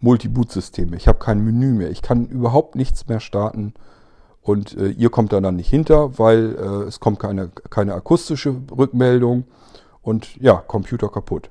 [0.02, 3.74] Multi-Boot-System mehr, ich habe kein Menü mehr, ich kann überhaupt nichts mehr starten.
[4.42, 8.56] Und äh, ihr kommt da dann nicht hinter, weil äh, es kommt keine, keine akustische
[8.78, 9.46] Rückmeldung
[10.02, 11.50] und ja, Computer kaputt.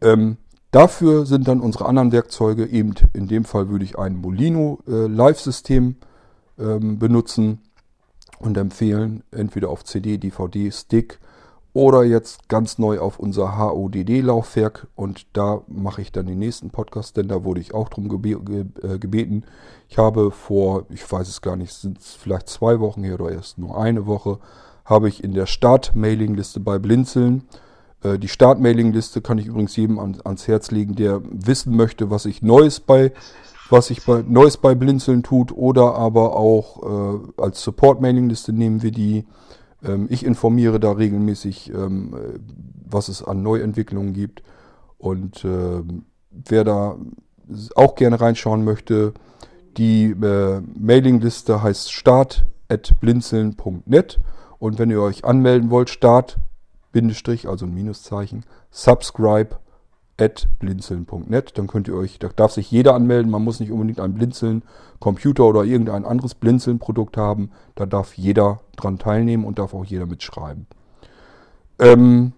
[0.00, 0.38] Ähm,
[0.76, 5.06] Dafür sind dann unsere anderen Werkzeuge eben, in dem Fall würde ich ein Molino äh,
[5.06, 5.96] Live-System
[6.58, 7.62] ähm, benutzen
[8.40, 11.18] und empfehlen, entweder auf CD, DVD, Stick
[11.72, 17.16] oder jetzt ganz neu auf unser HODD-Laufwerk und da mache ich dann den nächsten Podcast,
[17.16, 19.44] denn da wurde ich auch drum äh, gebeten.
[19.88, 23.30] Ich habe vor, ich weiß es gar nicht, sind es vielleicht zwei Wochen her oder
[23.30, 24.40] erst nur eine Woche,
[24.84, 27.44] habe ich in der Start-Mailing-Liste bei Blinzeln
[28.04, 32.78] die Start-Mailing-Liste kann ich übrigens jedem ans Herz legen, der wissen möchte, was ich Neues
[32.78, 33.12] bei
[33.70, 38.90] was sich bei Neues bei Blinzeln tut oder aber auch äh, als Support-Mailing-Liste nehmen wir
[38.92, 39.26] die.
[39.84, 42.14] Ähm, ich informiere da regelmäßig, ähm,
[42.88, 44.42] was es an Neuentwicklungen gibt.
[44.98, 45.82] Und äh,
[46.30, 46.96] wer da
[47.74, 49.14] auch gerne reinschauen möchte,
[49.76, 54.18] die äh, Mailingliste heißt start.blinzeln.net
[54.58, 56.38] und wenn ihr euch anmelden wollt, start,
[56.96, 59.58] Bindestrich, also ein Minuszeichen, subscribe
[60.18, 61.58] at blinzeln.net.
[61.58, 63.30] Dann könnt ihr euch, da darf sich jeder anmelden.
[63.30, 64.62] Man muss nicht unbedingt einen Blinzeln
[64.98, 67.50] Computer oder irgendein anderes Blinzeln Produkt haben.
[67.74, 70.66] Da darf jeder dran teilnehmen und darf auch jeder mitschreiben.
[71.78, 72.32] Ähm,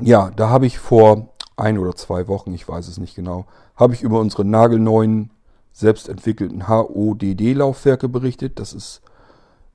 [0.00, 3.44] ja, da habe ich vor ein oder zwei Wochen, ich weiß es nicht genau,
[3.74, 5.30] habe ich über unsere nagelneuen
[5.72, 8.60] selbstentwickelten HODD-Laufwerke berichtet.
[8.60, 9.02] Das ist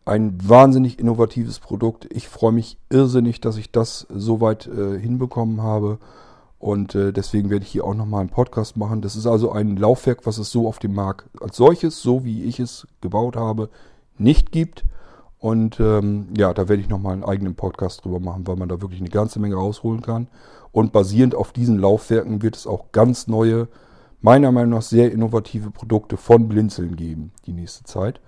[0.10, 2.08] ein wahnsinnig innovatives Produkt.
[2.12, 6.00] Ich freue mich irrsinnig, dass ich das so weit äh, hinbekommen habe.
[6.58, 9.02] Und äh, deswegen werde ich hier auch nochmal einen Podcast machen.
[9.02, 12.44] Das ist also ein Laufwerk, was es so auf dem Markt als solches, so wie
[12.44, 13.70] ich es gebaut habe,
[14.18, 14.84] nicht gibt.
[15.38, 18.82] Und ähm, ja, da werde ich nochmal einen eigenen Podcast drüber machen, weil man da
[18.82, 20.28] wirklich eine ganze Menge rausholen kann.
[20.74, 23.70] Und basierend auf diesen Laufwerken wird es auch ganz neue,
[24.20, 28.20] meiner Meinung nach sehr innovative Produkte von Blinzeln geben, die nächste Zeit.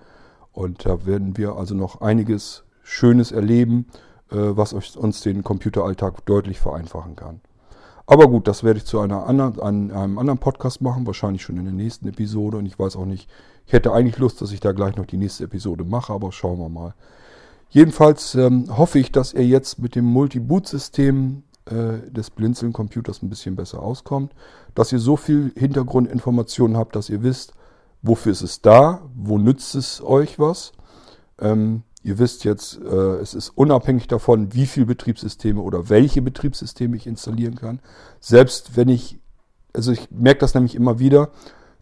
[0.52, 3.86] Und da werden wir also noch einiges Schönes erleben,
[4.30, 7.40] äh, was uns den Computeralltag deutlich vereinfachen kann.
[8.06, 11.64] Aber gut, das werde ich zu einer anderen, einem anderen Podcast machen, wahrscheinlich schon in
[11.64, 12.58] der nächsten Episode.
[12.58, 13.30] Und ich weiß auch nicht,
[13.66, 16.58] ich hätte eigentlich Lust, dass ich da gleich noch die nächste Episode mache, aber schauen
[16.58, 16.94] wir mal.
[17.70, 23.56] Jedenfalls ähm, hoffe ich, dass ihr jetzt mit dem Multi-Boot-System äh, des Blinzeln-Computers ein bisschen
[23.56, 24.34] besser auskommt,
[24.74, 27.54] dass ihr so viel Hintergrundinformationen habt, dass ihr wisst,
[28.02, 30.72] wofür ist es da, wo nützt es euch was.
[31.40, 36.96] Ähm, Ihr wisst jetzt, äh, es ist unabhängig davon, wie viele Betriebssysteme oder welche Betriebssysteme
[36.96, 37.78] ich installieren kann.
[38.18, 39.20] Selbst wenn ich,
[39.72, 41.30] also ich merke das nämlich immer wieder,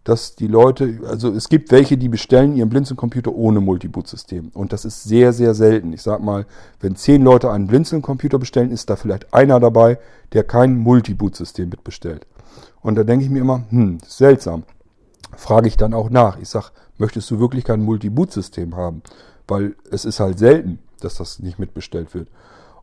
[0.03, 4.49] dass die Leute, also es gibt welche, die bestellen ihren Blinzeln-Computer ohne Multiboot-System.
[4.53, 5.93] Und das ist sehr, sehr selten.
[5.93, 6.45] Ich sag mal,
[6.79, 9.99] wenn zehn Leute einen Blinzeln-Computer bestellen, ist da vielleicht einer dabei,
[10.33, 12.27] der kein Multiboot-System mitbestellt.
[12.81, 14.63] Und da denke ich mir immer, hm, seltsam.
[15.35, 16.37] Frage ich dann auch nach.
[16.39, 19.01] Ich sag, möchtest du wirklich kein Multiboot-System haben?
[19.51, 22.29] weil es ist halt selten, dass das nicht mitbestellt wird.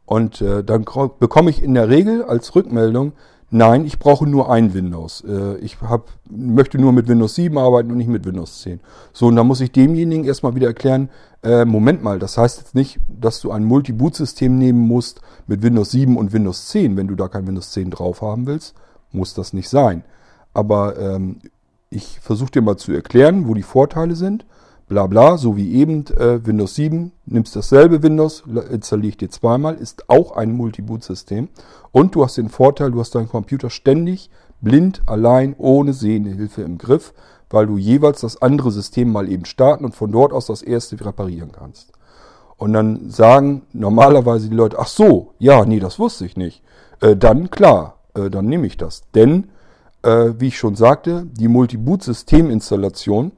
[0.04, 0.84] Und äh, dann
[1.18, 3.12] bekomme ich in der Regel als Rückmeldung,
[3.50, 5.24] nein, ich brauche nur ein Windows.
[5.26, 8.80] Äh, ich hab, möchte nur mit Windows 7 arbeiten und nicht mit Windows 10.
[9.14, 11.08] So, und dann muss ich demjenigen erstmal wieder erklären,
[11.42, 15.90] äh, Moment mal, das heißt jetzt nicht, dass du ein Multi-Boot-System nehmen musst mit Windows
[15.92, 18.74] 7 und Windows 10, wenn du da kein Windows 10 drauf haben willst.
[19.10, 20.04] Muss das nicht sein.
[20.52, 21.40] Aber ähm,
[21.90, 24.44] ich versuche dir mal zu erklären, wo die Vorteile sind
[24.88, 29.74] bla bla, so wie eben äh, Windows 7, nimmst dasselbe Windows, installiere ich dir zweimal,
[29.74, 31.48] ist auch ein Multiboot-System.
[31.92, 34.30] Und du hast den Vorteil, du hast deinen Computer ständig
[34.60, 37.12] blind, allein, ohne sehende Hilfe im Griff,
[37.50, 41.02] weil du jeweils das andere System mal eben starten und von dort aus das erste
[41.04, 41.92] reparieren kannst.
[42.56, 46.62] Und dann sagen normalerweise die Leute, ach so, ja, nee, das wusste ich nicht.
[47.00, 49.02] Äh, dann klar, äh, dann nehme ich das.
[49.14, 49.50] Denn,
[50.02, 53.32] äh, wie ich schon sagte, die Multiboot-Systeminstallation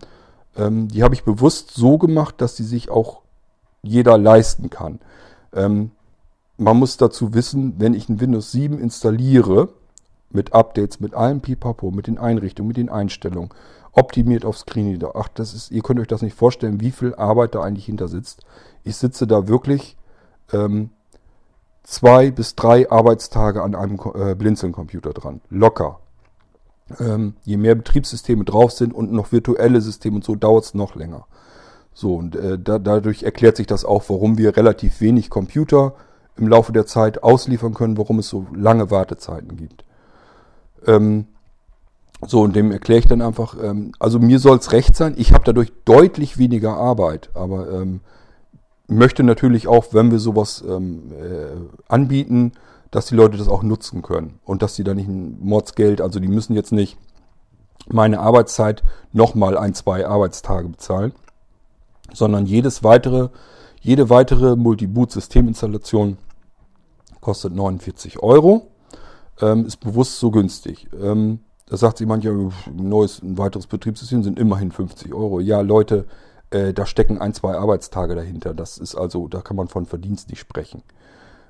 [0.56, 3.20] ähm, die habe ich bewusst so gemacht, dass sie sich auch
[3.82, 5.00] jeder leisten kann.
[5.54, 5.92] Ähm,
[6.58, 9.70] man muss dazu wissen, wenn ich ein Windows 7 installiere,
[10.32, 13.50] mit Updates, mit allem Pipapo, mit den Einrichtungen, mit den Einstellungen,
[13.92, 15.12] optimiert auf Screenreader.
[15.16, 18.06] Ach, das ist, ihr könnt euch das nicht vorstellen, wie viel Arbeit da eigentlich hinter
[18.06, 18.44] sitzt.
[18.84, 19.96] Ich sitze da wirklich
[20.52, 20.90] ähm,
[21.82, 25.40] zwei bis drei Arbeitstage an einem äh, Blinzeln-Computer dran.
[25.50, 25.98] Locker
[26.98, 30.94] ähm, je mehr Betriebssysteme drauf sind und noch virtuelle Systeme und so, dauert es noch
[30.94, 31.26] länger.
[31.94, 35.94] So, und äh, da, dadurch erklärt sich das auch, warum wir relativ wenig Computer
[36.36, 39.84] im Laufe der Zeit ausliefern können, warum es so lange Wartezeiten gibt.
[40.86, 41.26] Ähm,
[42.26, 45.32] so, und dem erkläre ich dann einfach, ähm, also mir soll es recht sein, ich
[45.32, 48.00] habe dadurch deutlich weniger Arbeit, aber ähm,
[48.86, 51.56] möchte natürlich auch, wenn wir sowas ähm, äh,
[51.88, 52.52] anbieten,
[52.90, 56.20] dass die Leute das auch nutzen können und dass sie da nicht ein Mordsgeld, also
[56.20, 56.98] die müssen jetzt nicht
[57.88, 58.82] meine Arbeitszeit
[59.12, 61.12] nochmal ein, zwei Arbeitstage bezahlen,
[62.12, 63.28] sondern jedes weitere,
[63.80, 66.18] jede weitere Multi-Boot-Systeminstallation
[67.20, 68.68] kostet 49 Euro,
[69.40, 70.88] ähm, ist bewusst so günstig.
[71.00, 75.38] Ähm, da sagt sich mancher, ein neues, ein weiteres Betriebssystem sind immerhin 50 Euro.
[75.38, 76.06] Ja, Leute,
[76.50, 78.54] äh, da stecken ein, zwei Arbeitstage dahinter.
[78.54, 80.82] Das ist also, da kann man von Verdienst nicht sprechen.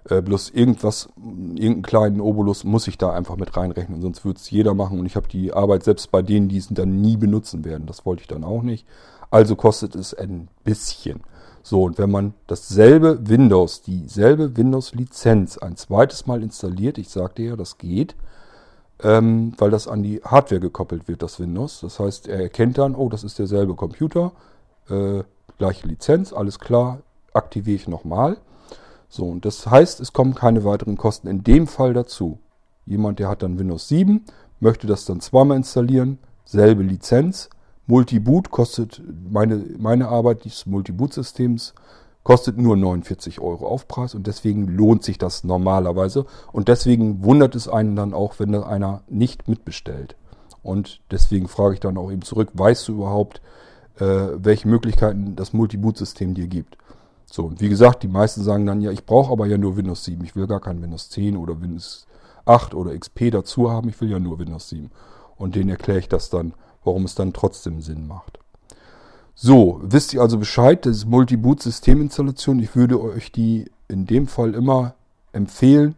[0.08, 4.50] Äh, bloß irgendwas, irgendeinen kleinen Obolus muss ich da einfach mit reinrechnen, sonst würde es
[4.50, 7.64] jeder machen und ich habe die Arbeit selbst bei denen, die es dann nie benutzen
[7.64, 7.86] werden.
[7.86, 8.86] Das wollte ich dann auch nicht.
[9.30, 11.20] Also kostet es ein bisschen.
[11.62, 17.56] So, und wenn man dasselbe Windows, dieselbe Windows-Lizenz ein zweites Mal installiert, ich sagte ja,
[17.56, 18.16] das geht,
[19.02, 21.80] ähm, weil das an die Hardware gekoppelt wird, das Windows.
[21.80, 24.32] Das heißt, er erkennt dann, oh, das ist derselbe Computer,
[24.88, 25.22] äh,
[25.58, 27.00] gleiche Lizenz, alles klar,
[27.34, 28.38] aktiviere ich nochmal.
[29.10, 32.38] So, und das heißt, es kommen keine weiteren Kosten in dem Fall dazu.
[32.86, 34.24] Jemand, der hat dann Windows 7,
[34.60, 37.50] möchte das dann zweimal installieren, selbe Lizenz.
[37.86, 41.74] Multiboot kostet, meine, meine Arbeit des Multiboot-Systems
[42.22, 46.24] kostet nur 49 Euro Aufpreis und deswegen lohnt sich das normalerweise.
[46.52, 50.14] Und deswegen wundert es einen dann auch, wenn da einer nicht mitbestellt.
[50.62, 53.40] Und deswegen frage ich dann auch eben zurück, weißt du überhaupt,
[53.98, 56.76] äh, welche Möglichkeiten das Multiboot-System dir gibt?
[57.30, 60.04] So, und wie gesagt, die meisten sagen dann, ja, ich brauche aber ja nur Windows
[60.04, 60.24] 7.
[60.24, 62.06] Ich will gar kein Windows 10 oder Windows
[62.44, 63.88] 8 oder XP dazu haben.
[63.88, 64.90] Ich will ja nur Windows 7.
[65.36, 66.54] Und denen erkläre ich das dann,
[66.84, 68.40] warum es dann trotzdem Sinn macht.
[69.34, 72.58] So, wisst ihr also Bescheid, das ist Multi-Boot-Systeminstallation.
[72.58, 74.94] Ich würde euch die in dem Fall immer
[75.32, 75.94] empfehlen,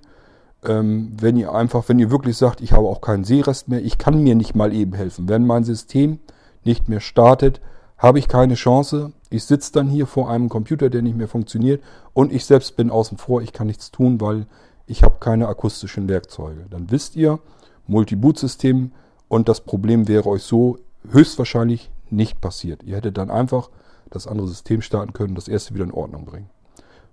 [0.65, 3.99] ähm, wenn ihr einfach, wenn ihr wirklich sagt, ich habe auch keinen Sehrest mehr, ich
[3.99, 5.29] kann mir nicht mal eben helfen.
[5.29, 6.21] Wenn mein System
[6.63, 7.61] nicht mehr startet,
[7.99, 9.13] habe ich keine Chance.
[9.33, 12.91] Ich sitze dann hier vor einem Computer, der nicht mehr funktioniert und ich selbst bin
[12.91, 14.47] außen vor, ich kann nichts tun, weil
[14.87, 16.67] ich habe keine akustischen Werkzeuge.
[16.69, 17.39] Dann wisst ihr,
[17.87, 18.93] Multi-Boot-System
[19.29, 20.79] und das Problem wäre euch so
[21.11, 22.83] höchstwahrscheinlich nicht passiert.
[22.83, 23.71] Ihr hättet dann einfach
[24.11, 26.51] das andere System starten können, das erste wieder in Ordnung bringen.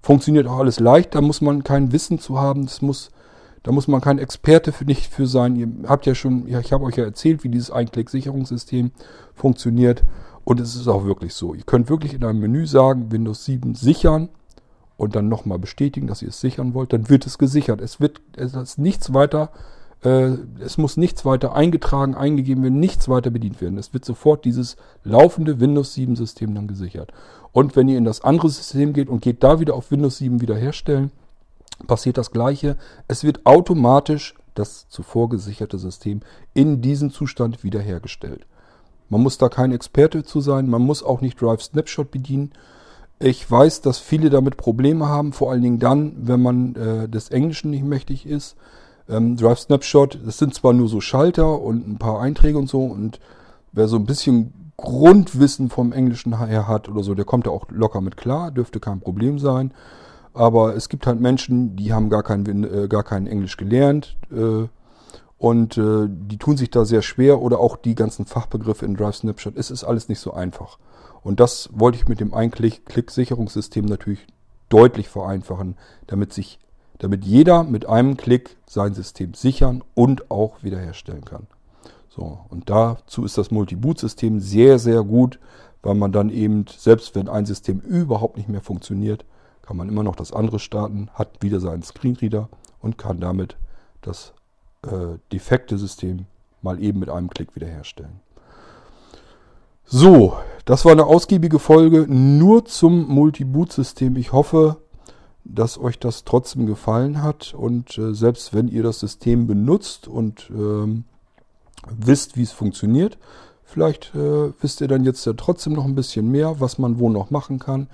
[0.02, 3.12] Funktioniert auch alles leicht, da muss man kein Wissen zu haben, das muss,
[3.64, 5.56] da muss man kein Experte für nicht für sein.
[5.56, 8.92] Ihr habt ja schon, ja, ich habe euch ja erzählt, wie dieses Einklick-Sicherungssystem
[9.34, 10.04] funktioniert.
[10.50, 11.54] Und es ist auch wirklich so.
[11.54, 14.30] Ihr könnt wirklich in einem Menü sagen, Windows 7 sichern
[14.98, 16.92] und dann nochmal bestätigen, dass ihr es sichern wollt.
[16.92, 17.82] Dann wird es gesichert.
[17.82, 19.52] Es wird es ist nichts weiter
[20.04, 23.78] äh, es muss nichts weiter eingetragen, eingegeben werden, nichts weiter bedient werden.
[23.78, 27.12] Es wird sofort dieses laufende Windows 7 System dann gesichert.
[27.52, 30.42] Und wenn ihr in das andere System geht und geht da wieder auf Windows 7
[30.42, 31.12] wiederherstellen,
[31.86, 32.78] passiert das gleiche.
[33.08, 36.22] Es wird automatisch das zuvor gesicherte System
[36.54, 38.46] in diesem Zustand wiederhergestellt.
[39.10, 42.52] Man muss da kein Experte zu sein, man muss auch nicht Drive Snapshot bedienen.
[43.20, 47.30] Ich weiß, dass viele damit Probleme haben, vor allen Dingen dann, wenn man äh, des
[47.30, 48.56] Englischen nicht mächtig ist.
[49.10, 52.84] Ähm, Drive Snapshot, das sind zwar nur so Schalter und ein paar Einträge und so
[52.84, 53.20] und
[53.72, 57.66] wer so ein bisschen Grundwissen vom Englischen her hat oder so, der kommt da auch
[57.70, 59.74] locker mit klar, dürfte kein Problem sein.
[60.34, 64.68] Aber es gibt halt Menschen, die haben gar kein, äh, gar kein Englisch gelernt äh,
[65.40, 69.16] und äh, die tun sich da sehr schwer oder auch die ganzen Fachbegriffe in Drive
[69.16, 69.56] Snapshot.
[69.56, 70.78] Es ist alles nicht so einfach.
[71.24, 74.28] Und das wollte ich mit dem Ein-Klick-Sicherungssystem natürlich
[74.68, 75.76] deutlich vereinfachen,
[76.08, 76.60] damit sich
[77.00, 81.48] damit jeder mit einem Klick sein System sichern und auch wiederherstellen kann.
[82.10, 85.40] So, und dazu ist das Multi-Boot-System sehr, sehr gut,
[85.82, 89.24] weil man dann eben, selbst wenn ein System überhaupt nicht mehr funktioniert,
[89.62, 92.50] kann man immer noch das andere starten, hat wieder seinen Screenreader
[92.82, 93.56] und kann damit
[94.02, 94.34] das
[94.84, 96.26] äh, defekte System
[96.62, 98.20] mal eben mit einem Klick wiederherstellen.
[99.86, 104.18] So, das war eine ausgiebige Folge nur zum Multi-Boot-System.
[104.18, 104.78] Ich hoffe,
[105.44, 110.50] dass euch das trotzdem gefallen hat und äh, selbst wenn ihr das System benutzt und
[110.52, 111.06] ähm,
[111.88, 113.18] wisst, wie es funktioniert,
[113.64, 117.10] vielleicht äh, wisst ihr dann jetzt ja trotzdem noch ein bisschen mehr, was man wo
[117.10, 117.88] noch machen kann.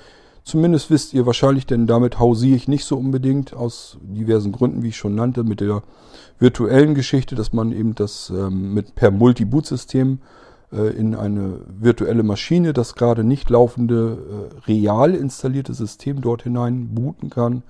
[0.46, 4.90] Zumindest wisst ihr wahrscheinlich, denn damit hausiere ich nicht so unbedingt aus diversen Gründen, wie
[4.90, 5.82] ich schon nannte, mit der
[6.38, 10.20] virtuellen Geschichte, dass man eben das ähm, mit per Multi-Boot-System
[10.72, 16.94] äh, in eine virtuelle Maschine das gerade nicht laufende äh, real installierte System dort hinein
[16.94, 17.64] booten kann.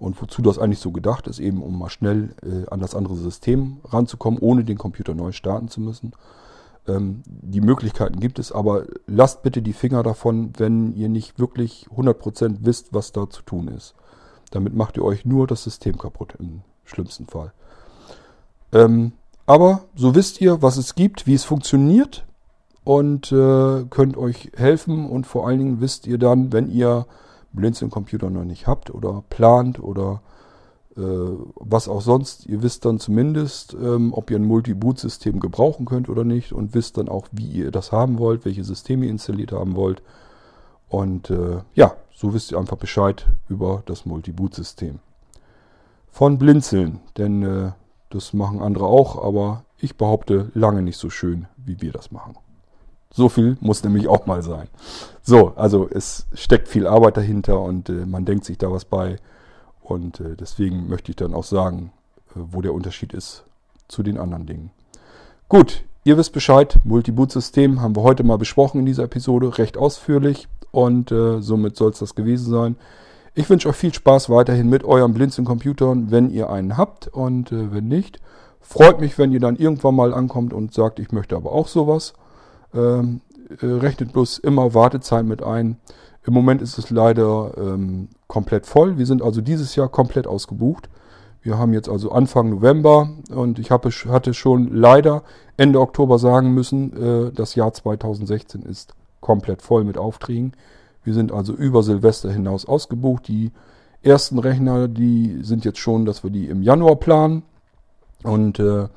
[0.00, 3.14] Und wozu das eigentlich so gedacht ist, eben um mal schnell äh, an das andere
[3.14, 6.12] System ranzukommen, ohne den Computer neu starten zu müssen.
[6.88, 11.86] Ähm, die Möglichkeiten gibt es, aber lasst bitte die Finger davon, wenn ihr nicht wirklich
[11.96, 13.94] 100% wisst, was da zu tun ist.
[14.50, 17.52] Damit macht ihr euch nur das System kaputt im schlimmsten Fall.
[18.72, 19.12] Ähm,
[19.46, 22.26] aber so wisst ihr, was es gibt, wie es funktioniert
[22.84, 27.06] und äh, könnt euch helfen und vor allen Dingen wisst ihr dann, wenn ihr
[27.52, 30.22] Blinzeln Computer noch nicht habt oder plant oder
[31.00, 36.24] was auch sonst, ihr wisst dann zumindest, ähm, ob ihr ein Multi-Boot-System gebrauchen könnt oder
[36.24, 39.76] nicht und wisst dann auch, wie ihr das haben wollt, welche Systeme ihr installiert haben
[39.76, 40.02] wollt.
[40.88, 44.98] Und äh, ja, so wisst ihr einfach Bescheid über das Multi-Boot-System.
[46.10, 47.72] Von Blinzeln, denn äh,
[48.10, 52.36] das machen andere auch, aber ich behaupte lange nicht so schön, wie wir das machen.
[53.12, 54.68] So viel muss nämlich auch mal sein.
[55.22, 59.18] So, also es steckt viel Arbeit dahinter und äh, man denkt sich da was bei.
[59.88, 61.92] Und äh, deswegen möchte ich dann auch sagen,
[62.30, 63.44] äh, wo der Unterschied ist
[63.88, 64.70] zu den anderen Dingen.
[65.48, 70.46] Gut, ihr wisst Bescheid, Multi-Boot-System haben wir heute mal besprochen in dieser Episode, recht ausführlich.
[70.70, 72.76] Und äh, somit soll es das gewesen sein.
[73.34, 77.08] Ich wünsche euch viel Spaß weiterhin mit euren Blinzeln-Computern, wenn ihr einen habt.
[77.08, 78.20] Und äh, wenn nicht,
[78.60, 82.12] freut mich, wenn ihr dann irgendwann mal ankommt und sagt, ich möchte aber auch sowas.
[82.74, 85.78] Ähm, äh, rechnet bloß immer Wartezeit mit ein.
[86.26, 88.98] Im Moment ist es leider ähm, komplett voll.
[88.98, 90.88] Wir sind also dieses Jahr komplett ausgebucht.
[91.42, 95.22] Wir haben jetzt also Anfang November und ich habe, hatte schon leider
[95.56, 96.92] Ende Oktober sagen müssen,
[97.28, 100.52] äh, das Jahr 2016 ist komplett voll mit Aufträgen.
[101.04, 103.28] Wir sind also über Silvester hinaus ausgebucht.
[103.28, 103.50] Die
[104.02, 107.44] ersten Rechner, die sind jetzt schon, dass wir die im Januar planen.
[108.24, 108.88] Und äh,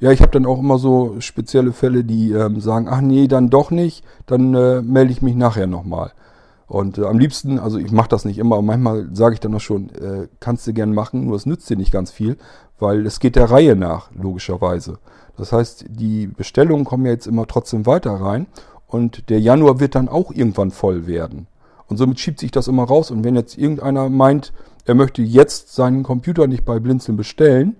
[0.00, 3.50] ja, ich habe dann auch immer so spezielle Fälle, die ähm, sagen, ach nee, dann
[3.50, 6.12] doch nicht, dann äh, melde ich mich nachher nochmal.
[6.74, 9.60] Und äh, am liebsten, also ich mache das nicht immer, manchmal sage ich dann noch
[9.60, 12.36] schon, äh, kannst du gern machen, nur es nützt dir nicht ganz viel,
[12.80, 14.98] weil es geht der Reihe nach, logischerweise.
[15.36, 18.48] Das heißt, die Bestellungen kommen ja jetzt immer trotzdem weiter rein
[18.88, 21.46] und der Januar wird dann auch irgendwann voll werden.
[21.86, 23.12] Und somit schiebt sich das immer raus.
[23.12, 24.52] Und wenn jetzt irgendeiner meint,
[24.84, 27.76] er möchte jetzt seinen Computer nicht bei Blinzeln bestellen,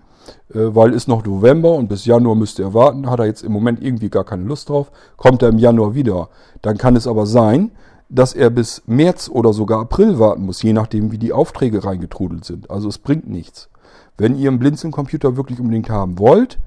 [0.50, 3.50] äh, weil es noch November und bis Januar müsste er warten, hat er jetzt im
[3.50, 6.28] Moment irgendwie gar keine Lust drauf, kommt er im Januar wieder.
[6.62, 7.72] Dann kann es aber sein,
[8.08, 12.44] dass er bis März oder sogar April warten muss, je nachdem, wie die Aufträge reingetrudelt
[12.44, 12.70] sind.
[12.70, 13.68] Also es bringt nichts.
[14.16, 16.58] Wenn ihr einen Blinzeln-Computer wirklich unbedingt haben wollt,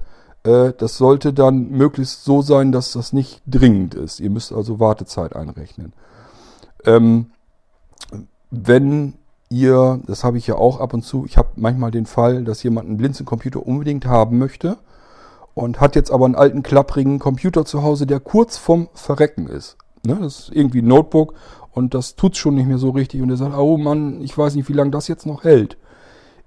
[0.44, 4.20] äh, das sollte dann möglichst so sein, dass das nicht dringend ist.
[4.20, 5.92] Ihr müsst also Wartezeit einrechnen.
[6.84, 7.30] Ähm,
[8.50, 9.14] wenn
[9.50, 12.62] ihr, das habe ich ja auch ab und zu, ich habe manchmal den Fall, dass
[12.62, 14.76] jemand einen Blinzeln-Computer unbedingt haben möchte
[15.54, 19.76] und hat jetzt aber einen alten klapprigen Computer zu Hause, der kurz vorm Verrecken ist.
[20.04, 20.18] Ne?
[20.20, 21.34] Das ist irgendwie ein Notebook
[21.72, 24.54] und das tut schon nicht mehr so richtig und er sagt, oh Mann, ich weiß
[24.54, 25.76] nicht, wie lange das jetzt noch hält.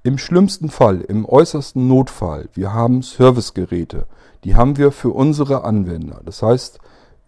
[0.04, 4.08] Im schlimmsten Fall, im äußersten Notfall, wir haben Servicegeräte.
[4.44, 6.22] Die haben wir für unsere Anwender.
[6.26, 6.80] Das heißt,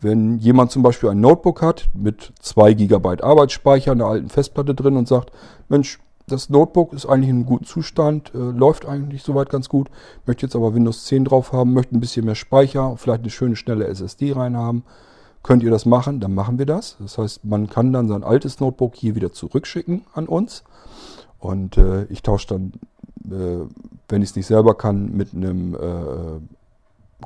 [0.02, 4.98] wenn jemand zum Beispiel ein Notebook hat mit 2 GB Arbeitsspeicher, einer alten Festplatte drin
[4.98, 5.32] und sagt,
[5.70, 9.90] Mensch, das Notebook ist eigentlich in einem guten Zustand, äh, läuft eigentlich soweit ganz gut,
[10.26, 13.56] möchte jetzt aber Windows 10 drauf haben, möchte ein bisschen mehr Speicher, vielleicht eine schöne
[13.56, 14.84] schnelle SSD rein haben,
[15.44, 16.98] könnt ihr das machen, dann machen wir das.
[17.00, 20.64] Das heißt, man kann dann sein altes Notebook hier wieder zurückschicken an uns
[21.40, 22.72] und äh, ich tausche dann,
[23.26, 23.66] äh,
[24.08, 26.40] wenn ich es nicht selber kann, mit einem äh,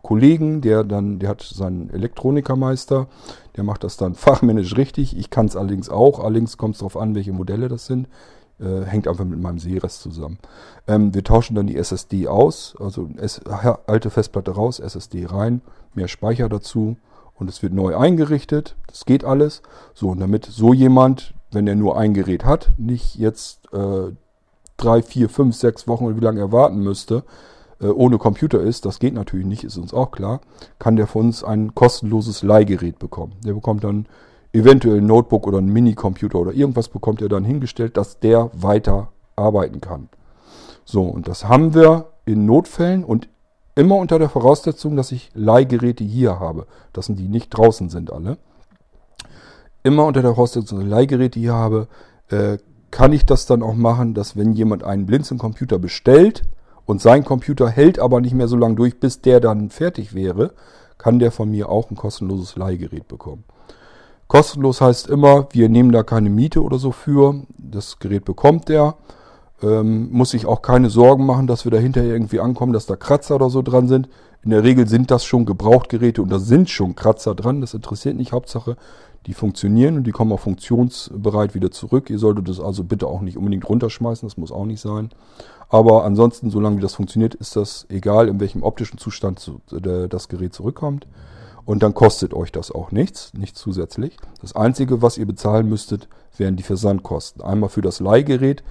[0.01, 3.07] Kollegen, der dann, der hat seinen Elektronikermeister,
[3.55, 5.15] der macht das dann fachmännisch richtig.
[5.17, 6.19] Ich kann es allerdings auch.
[6.19, 8.07] Allerdings kommt es darauf an, welche Modelle das sind.
[8.59, 10.39] Äh, hängt einfach mit meinem Sehrest zusammen.
[10.87, 15.61] Ähm, wir tauschen dann die SSD aus, also S alte Festplatte raus, SSD rein,
[15.93, 16.97] mehr Speicher dazu
[17.39, 18.75] und es wird neu eingerichtet.
[18.87, 19.61] Das geht alles.
[19.93, 24.11] So, und damit so jemand, wenn er nur ein Gerät hat, nicht jetzt äh,
[24.77, 27.23] drei, vier, fünf, sechs Wochen oder wie lange er warten müsste,
[27.79, 30.41] äh, ohne Computer ist, das geht natürlich nicht, ist uns auch klar,
[30.79, 33.33] kann der von uns ein kostenloses Leihgerät bekommen.
[33.45, 34.07] Der bekommt dann
[34.53, 39.09] eventuell ein Notebook oder ein Minicomputer oder irgendwas bekommt er dann hingestellt, dass der weiter
[39.35, 40.09] arbeiten kann.
[40.85, 43.29] So, und das haben wir in Notfällen und
[43.77, 46.65] immer unter der Voraussetzung, dass ich Leihgeräte hier habe.
[46.93, 48.37] Das sind die nicht draußen sind alle.
[49.83, 51.87] Immer unter der Voraussetzung, dass ich Leihgeräte hier habe,
[52.29, 52.57] äh,
[52.89, 56.43] kann ich das dann auch machen, dass wenn jemand einen Blinzeln-Computer bestellt
[56.85, 60.53] und sein Computer hält aber nicht mehr so lange durch, bis der dann fertig wäre,
[60.97, 63.43] kann der von mir auch ein kostenloses Leihgerät bekommen.
[64.27, 67.43] Kostenlos heißt immer, wir nehmen da keine Miete oder so für.
[67.57, 68.95] Das Gerät bekommt der.
[69.61, 72.95] Ähm, muss sich auch keine Sorgen machen, dass wir da hinterher irgendwie ankommen, dass da
[72.95, 74.07] Kratzer oder so dran sind.
[74.43, 77.61] In der Regel sind das schon Gebrauchtgeräte und da sind schon Kratzer dran.
[77.61, 78.33] Das interessiert nicht.
[78.33, 78.77] Hauptsache,
[79.25, 82.09] die funktionieren und die kommen auch funktionsbereit wieder zurück.
[82.09, 84.27] Ihr solltet das also bitte auch nicht unbedingt runterschmeißen.
[84.27, 85.09] Das muss auch nicht sein.
[85.69, 91.07] Aber ansonsten, solange das funktioniert, ist das egal, in welchem optischen Zustand das Gerät zurückkommt.
[91.65, 94.15] Und dann kostet euch das auch nichts, nicht zusätzlich.
[94.39, 97.41] Das Einzige, was ihr bezahlen müsstet, wären die Versandkosten.
[97.41, 98.63] Einmal für das Leihgerät, äh,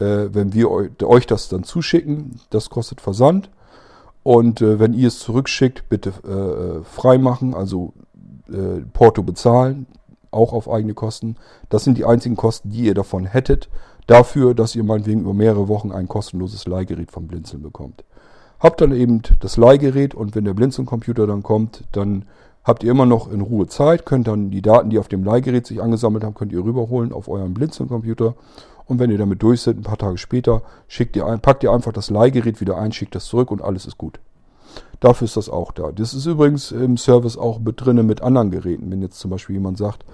[0.00, 3.50] wenn wir euch das dann zuschicken, das kostet Versand.
[4.22, 7.94] Und äh, wenn ihr es zurückschickt, bitte äh, freimachen, also
[8.48, 9.86] äh, Porto bezahlen,
[10.30, 11.36] auch auf eigene Kosten.
[11.68, 13.68] Das sind die einzigen Kosten, die ihr davon hättet,
[14.06, 18.04] dafür, dass ihr meinetwegen über mehrere Wochen ein kostenloses Leihgerät vom Blinzeln bekommt.
[18.58, 22.26] Habt dann eben das Leihgerät und wenn der Blinzeln-Computer dann kommt, dann
[22.62, 25.66] habt ihr immer noch in Ruhe Zeit, könnt dann die Daten, die auf dem Leihgerät
[25.66, 28.34] sich angesammelt haben, könnt ihr rüberholen auf euren Blinzeln-Computer
[28.90, 31.70] und wenn ihr damit durch seid, ein paar Tage später, schickt ihr ein, packt ihr
[31.70, 34.18] einfach das Leihgerät wieder ein, schickt das zurück und alles ist gut.
[34.98, 35.92] Dafür ist das auch da.
[35.92, 38.90] Das ist übrigens im Service auch mit drinne mit anderen Geräten.
[38.90, 40.04] Wenn jetzt zum Beispiel jemand sagt,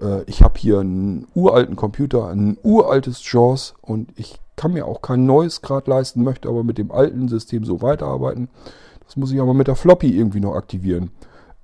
[0.00, 5.02] äh, ich habe hier einen uralten Computer, ein uraltes JAWS und ich kann mir auch
[5.02, 8.48] kein neues gerade leisten, möchte aber mit dem alten System so weiterarbeiten.
[9.04, 11.10] Das muss ich aber mit der Floppy irgendwie noch aktivieren.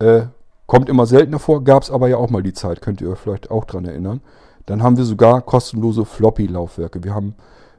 [0.00, 0.26] Äh,
[0.66, 3.18] kommt immer seltener vor, gab es aber ja auch mal die Zeit, könnt ihr euch
[3.18, 4.20] vielleicht auch dran erinnern.
[4.68, 7.02] Dann haben wir sogar kostenlose Floppy-Laufwerke.
[7.02, 7.34] Wir haben,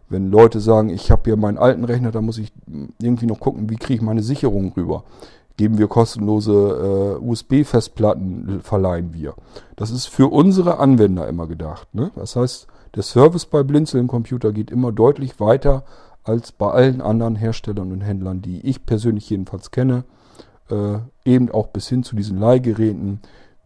[0.10, 2.52] wenn Leute sagen, ich habe hier meinen alten Rechner, da muss ich
[3.00, 5.04] irgendwie noch gucken, wie kriege ich meine Sicherung rüber.
[5.56, 9.36] Geben wir kostenlose äh, USB-Festplatten, verleihen wir.
[9.76, 11.94] Das ist für unsere Anwender immer gedacht.
[11.94, 12.10] Ne?
[12.16, 12.66] Das heißt,
[12.96, 15.84] der Service bei Blinzeln im Computer geht immer deutlich weiter
[16.24, 20.06] als bei allen anderen Herstellern und Händlern, die ich persönlich jedenfalls kenne.
[20.72, 23.20] Äh, eben auch bis hin zu diesen Leihgeräten.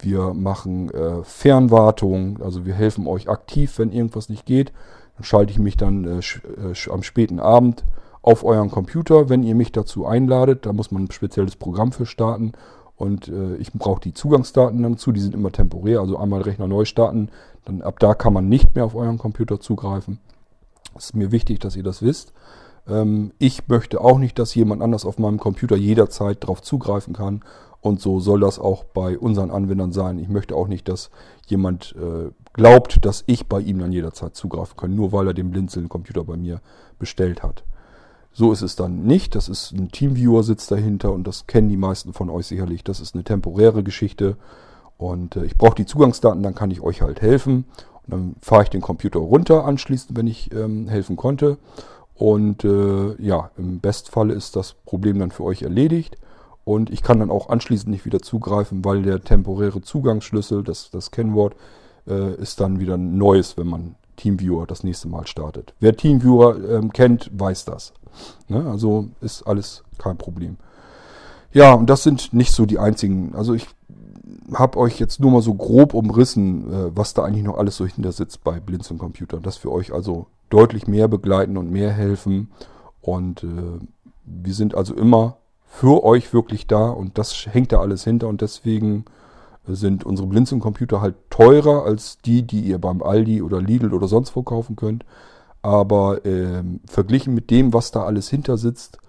[0.03, 4.71] Wir machen äh, Fernwartung, also wir helfen euch aktiv, wenn irgendwas nicht geht.
[5.15, 7.83] Dann schalte ich mich dann äh, äh am späten Abend
[8.21, 10.65] auf euren Computer, wenn ihr mich dazu einladet.
[10.65, 12.53] Da muss man ein spezielles Programm für starten.
[12.95, 15.99] Und äh, ich brauche die Zugangsdaten dazu, die sind immer temporär.
[15.99, 17.29] Also einmal Rechner neu starten,
[17.65, 20.19] dann ab da kann man nicht mehr auf euren Computer zugreifen.
[20.95, 22.33] Es ist mir wichtig, dass ihr das wisst.
[22.87, 27.41] Ähm, ich möchte auch nicht, dass jemand anders auf meinem Computer jederzeit darauf zugreifen kann.
[27.84, 30.17] Und so soll das auch bei unseren Anwendern sein.
[30.17, 31.09] Ich möchte auch nicht, dass
[31.47, 35.51] jemand äh, glaubt, dass ich bei ihm dann jederzeit zugreifen kann, nur weil er den
[35.51, 36.61] Blinzeln-Computer bei mir
[36.97, 37.65] bestellt hat.
[38.31, 39.36] So ist es dann nicht.
[39.36, 42.86] Das ist ein Teamviewer sitzt dahinter und das kennen die meisten von euch sicherlich.
[42.86, 44.38] Das ist eine temporäre Geschichte
[44.97, 47.65] und äh, ich brauche die Zugangsdaten, dann kann ich euch halt helfen.
[48.07, 51.57] Und dann fahre ich den Computer runter anschließend, wenn ich ähm, helfen konnte.
[52.15, 56.15] Und äh, ja, im Bestfalle ist das Problem dann für euch erledigt.
[56.66, 61.11] Und ich kann dann auch anschließend nicht wieder zugreifen, weil der temporäre Zugangsschlüssel, das, das
[61.11, 61.55] Kennwort,
[62.07, 65.74] äh, ist dann wieder ein neues, wenn man Teamviewer das nächste Mal startet.
[65.80, 67.93] Wer Teamviewer ähm, kennt, weiß das.
[68.47, 68.66] Ne?
[68.70, 70.57] Also ist alles kein Problem.
[71.51, 73.36] Ja, und das sind nicht so die einzigen.
[73.36, 73.68] Also ich
[74.53, 77.86] habe euch jetzt nur mal so grob umrissen, äh, was da eigentlich noch alles so
[77.86, 79.39] hinter sitzt bei Blinzeln Computer.
[79.39, 82.51] Dass wir euch also deutlich mehr begleiten und mehr helfen.
[83.01, 83.80] Und äh,
[84.26, 85.38] wir sind also immer
[85.76, 89.05] für euch wirklich da und das hängt da alles hinter und deswegen
[89.65, 94.07] sind unsere Blinzeln Computer halt teurer als die, die ihr beim Aldi oder Lidl oder
[94.07, 95.03] sonst wo kaufen könnt.
[95.63, 98.99] Aber äh, verglichen mit dem, was da alles hinter sitzt,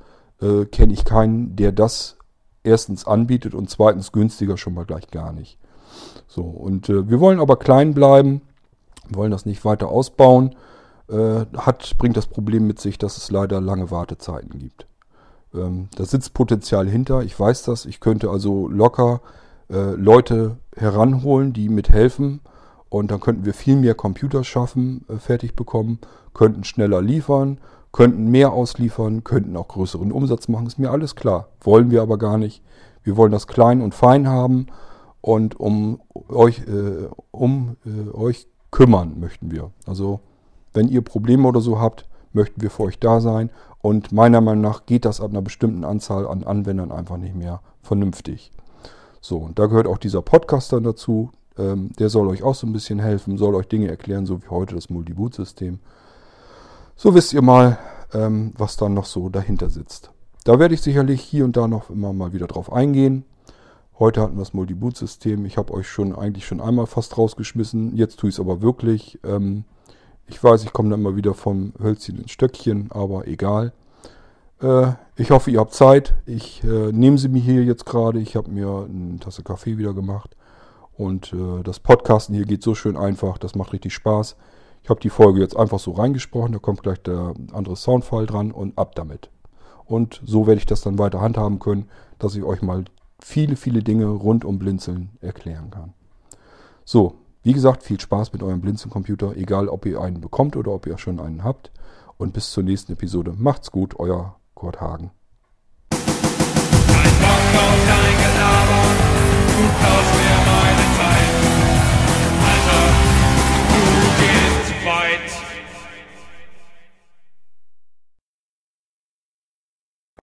[0.41, 2.17] äh, kenne ich keinen, der das
[2.63, 5.59] erstens anbietet und zweitens günstiger schon mal gleich gar nicht.
[6.29, 8.41] So, und äh, wir wollen aber klein bleiben,
[9.11, 10.55] wollen das nicht weiter ausbauen.
[11.11, 14.87] Äh, hat, bringt das Problem mit sich, dass es leider lange Wartezeiten gibt.
[15.55, 17.87] Ähm, da sitzt Potenzial hinter, ich weiß das.
[17.87, 19.21] Ich könnte also locker
[19.71, 22.41] äh, Leute heranholen, die mithelfen
[22.89, 25.99] und dann könnten wir viel mehr Computer schaffen, äh, fertig bekommen,
[26.33, 27.59] könnten schneller liefern,
[27.93, 30.67] könnten mehr ausliefern, könnten auch größeren Umsatz machen.
[30.67, 31.49] Ist mir alles klar.
[31.61, 32.63] Wollen wir aber gar nicht.
[33.03, 34.67] Wir wollen das klein und fein haben
[35.21, 39.71] und um euch, äh, um äh, euch kümmern möchten wir.
[39.87, 40.21] Also
[40.73, 43.51] wenn ihr Probleme oder so habt, möchten wir für euch da sein.
[43.85, 47.61] Und meiner Meinung nach geht das ab einer bestimmten Anzahl an Anwendern einfach nicht mehr
[47.83, 48.51] vernünftig.
[49.21, 51.33] So, und da gehört auch dieser Podcast dann dazu.
[51.59, 54.49] Ähm, der soll euch auch so ein bisschen helfen, soll euch Dinge erklären, so wie
[54.49, 55.81] heute das Multiboot-System.
[56.97, 57.77] So wisst ihr mal,
[58.15, 60.13] ähm, was dann noch so dahinter sitzt.
[60.45, 63.27] Da werde ich sicherlich hier und da noch immer mal wieder drauf eingehen.
[63.99, 65.45] Heute hatten wir das Multiboot-System.
[65.45, 67.95] Ich habe euch schon eigentlich schon einmal fast rausgeschmissen.
[67.95, 69.19] Jetzt tue ich es aber wirklich.
[69.25, 69.65] Ähm,
[70.27, 73.73] ich weiß, ich komme dann immer wieder vom Hölzchen ins Stöckchen, aber egal.
[74.61, 76.15] Äh, ich hoffe, ihr habt Zeit.
[76.27, 78.19] Ich äh, nehme sie mir hier jetzt gerade.
[78.21, 80.37] Ich habe mir eine Tasse Kaffee wieder gemacht.
[80.97, 84.37] Und äh, das Podcasten hier geht so schön einfach, das macht richtig Spaß.
[84.83, 88.53] Ich habe die Folge jetzt einfach so reingesprochen, da kommt gleich der andere Soundfile dran
[88.53, 89.31] und ab damit.
[89.87, 92.85] Und so werde ich das dann weiter handhaben können, dass ich euch mal
[93.19, 95.95] viele, viele Dinge rund um Blinzeln erklären kann.
[96.85, 97.15] So,
[97.45, 100.97] wie gesagt, viel Spaß mit eurem Blinzeln-Computer, egal ob ihr einen bekommt oder ob ihr
[100.97, 101.71] schon einen habt.
[102.17, 103.35] Und bis zur nächsten Episode.
[103.37, 105.11] Macht's gut, euer Kurt Hagen.
[105.91, 105.99] Ein
[107.21, 108.83] Bock auf dein Gelaber,
[109.49, 110.14] du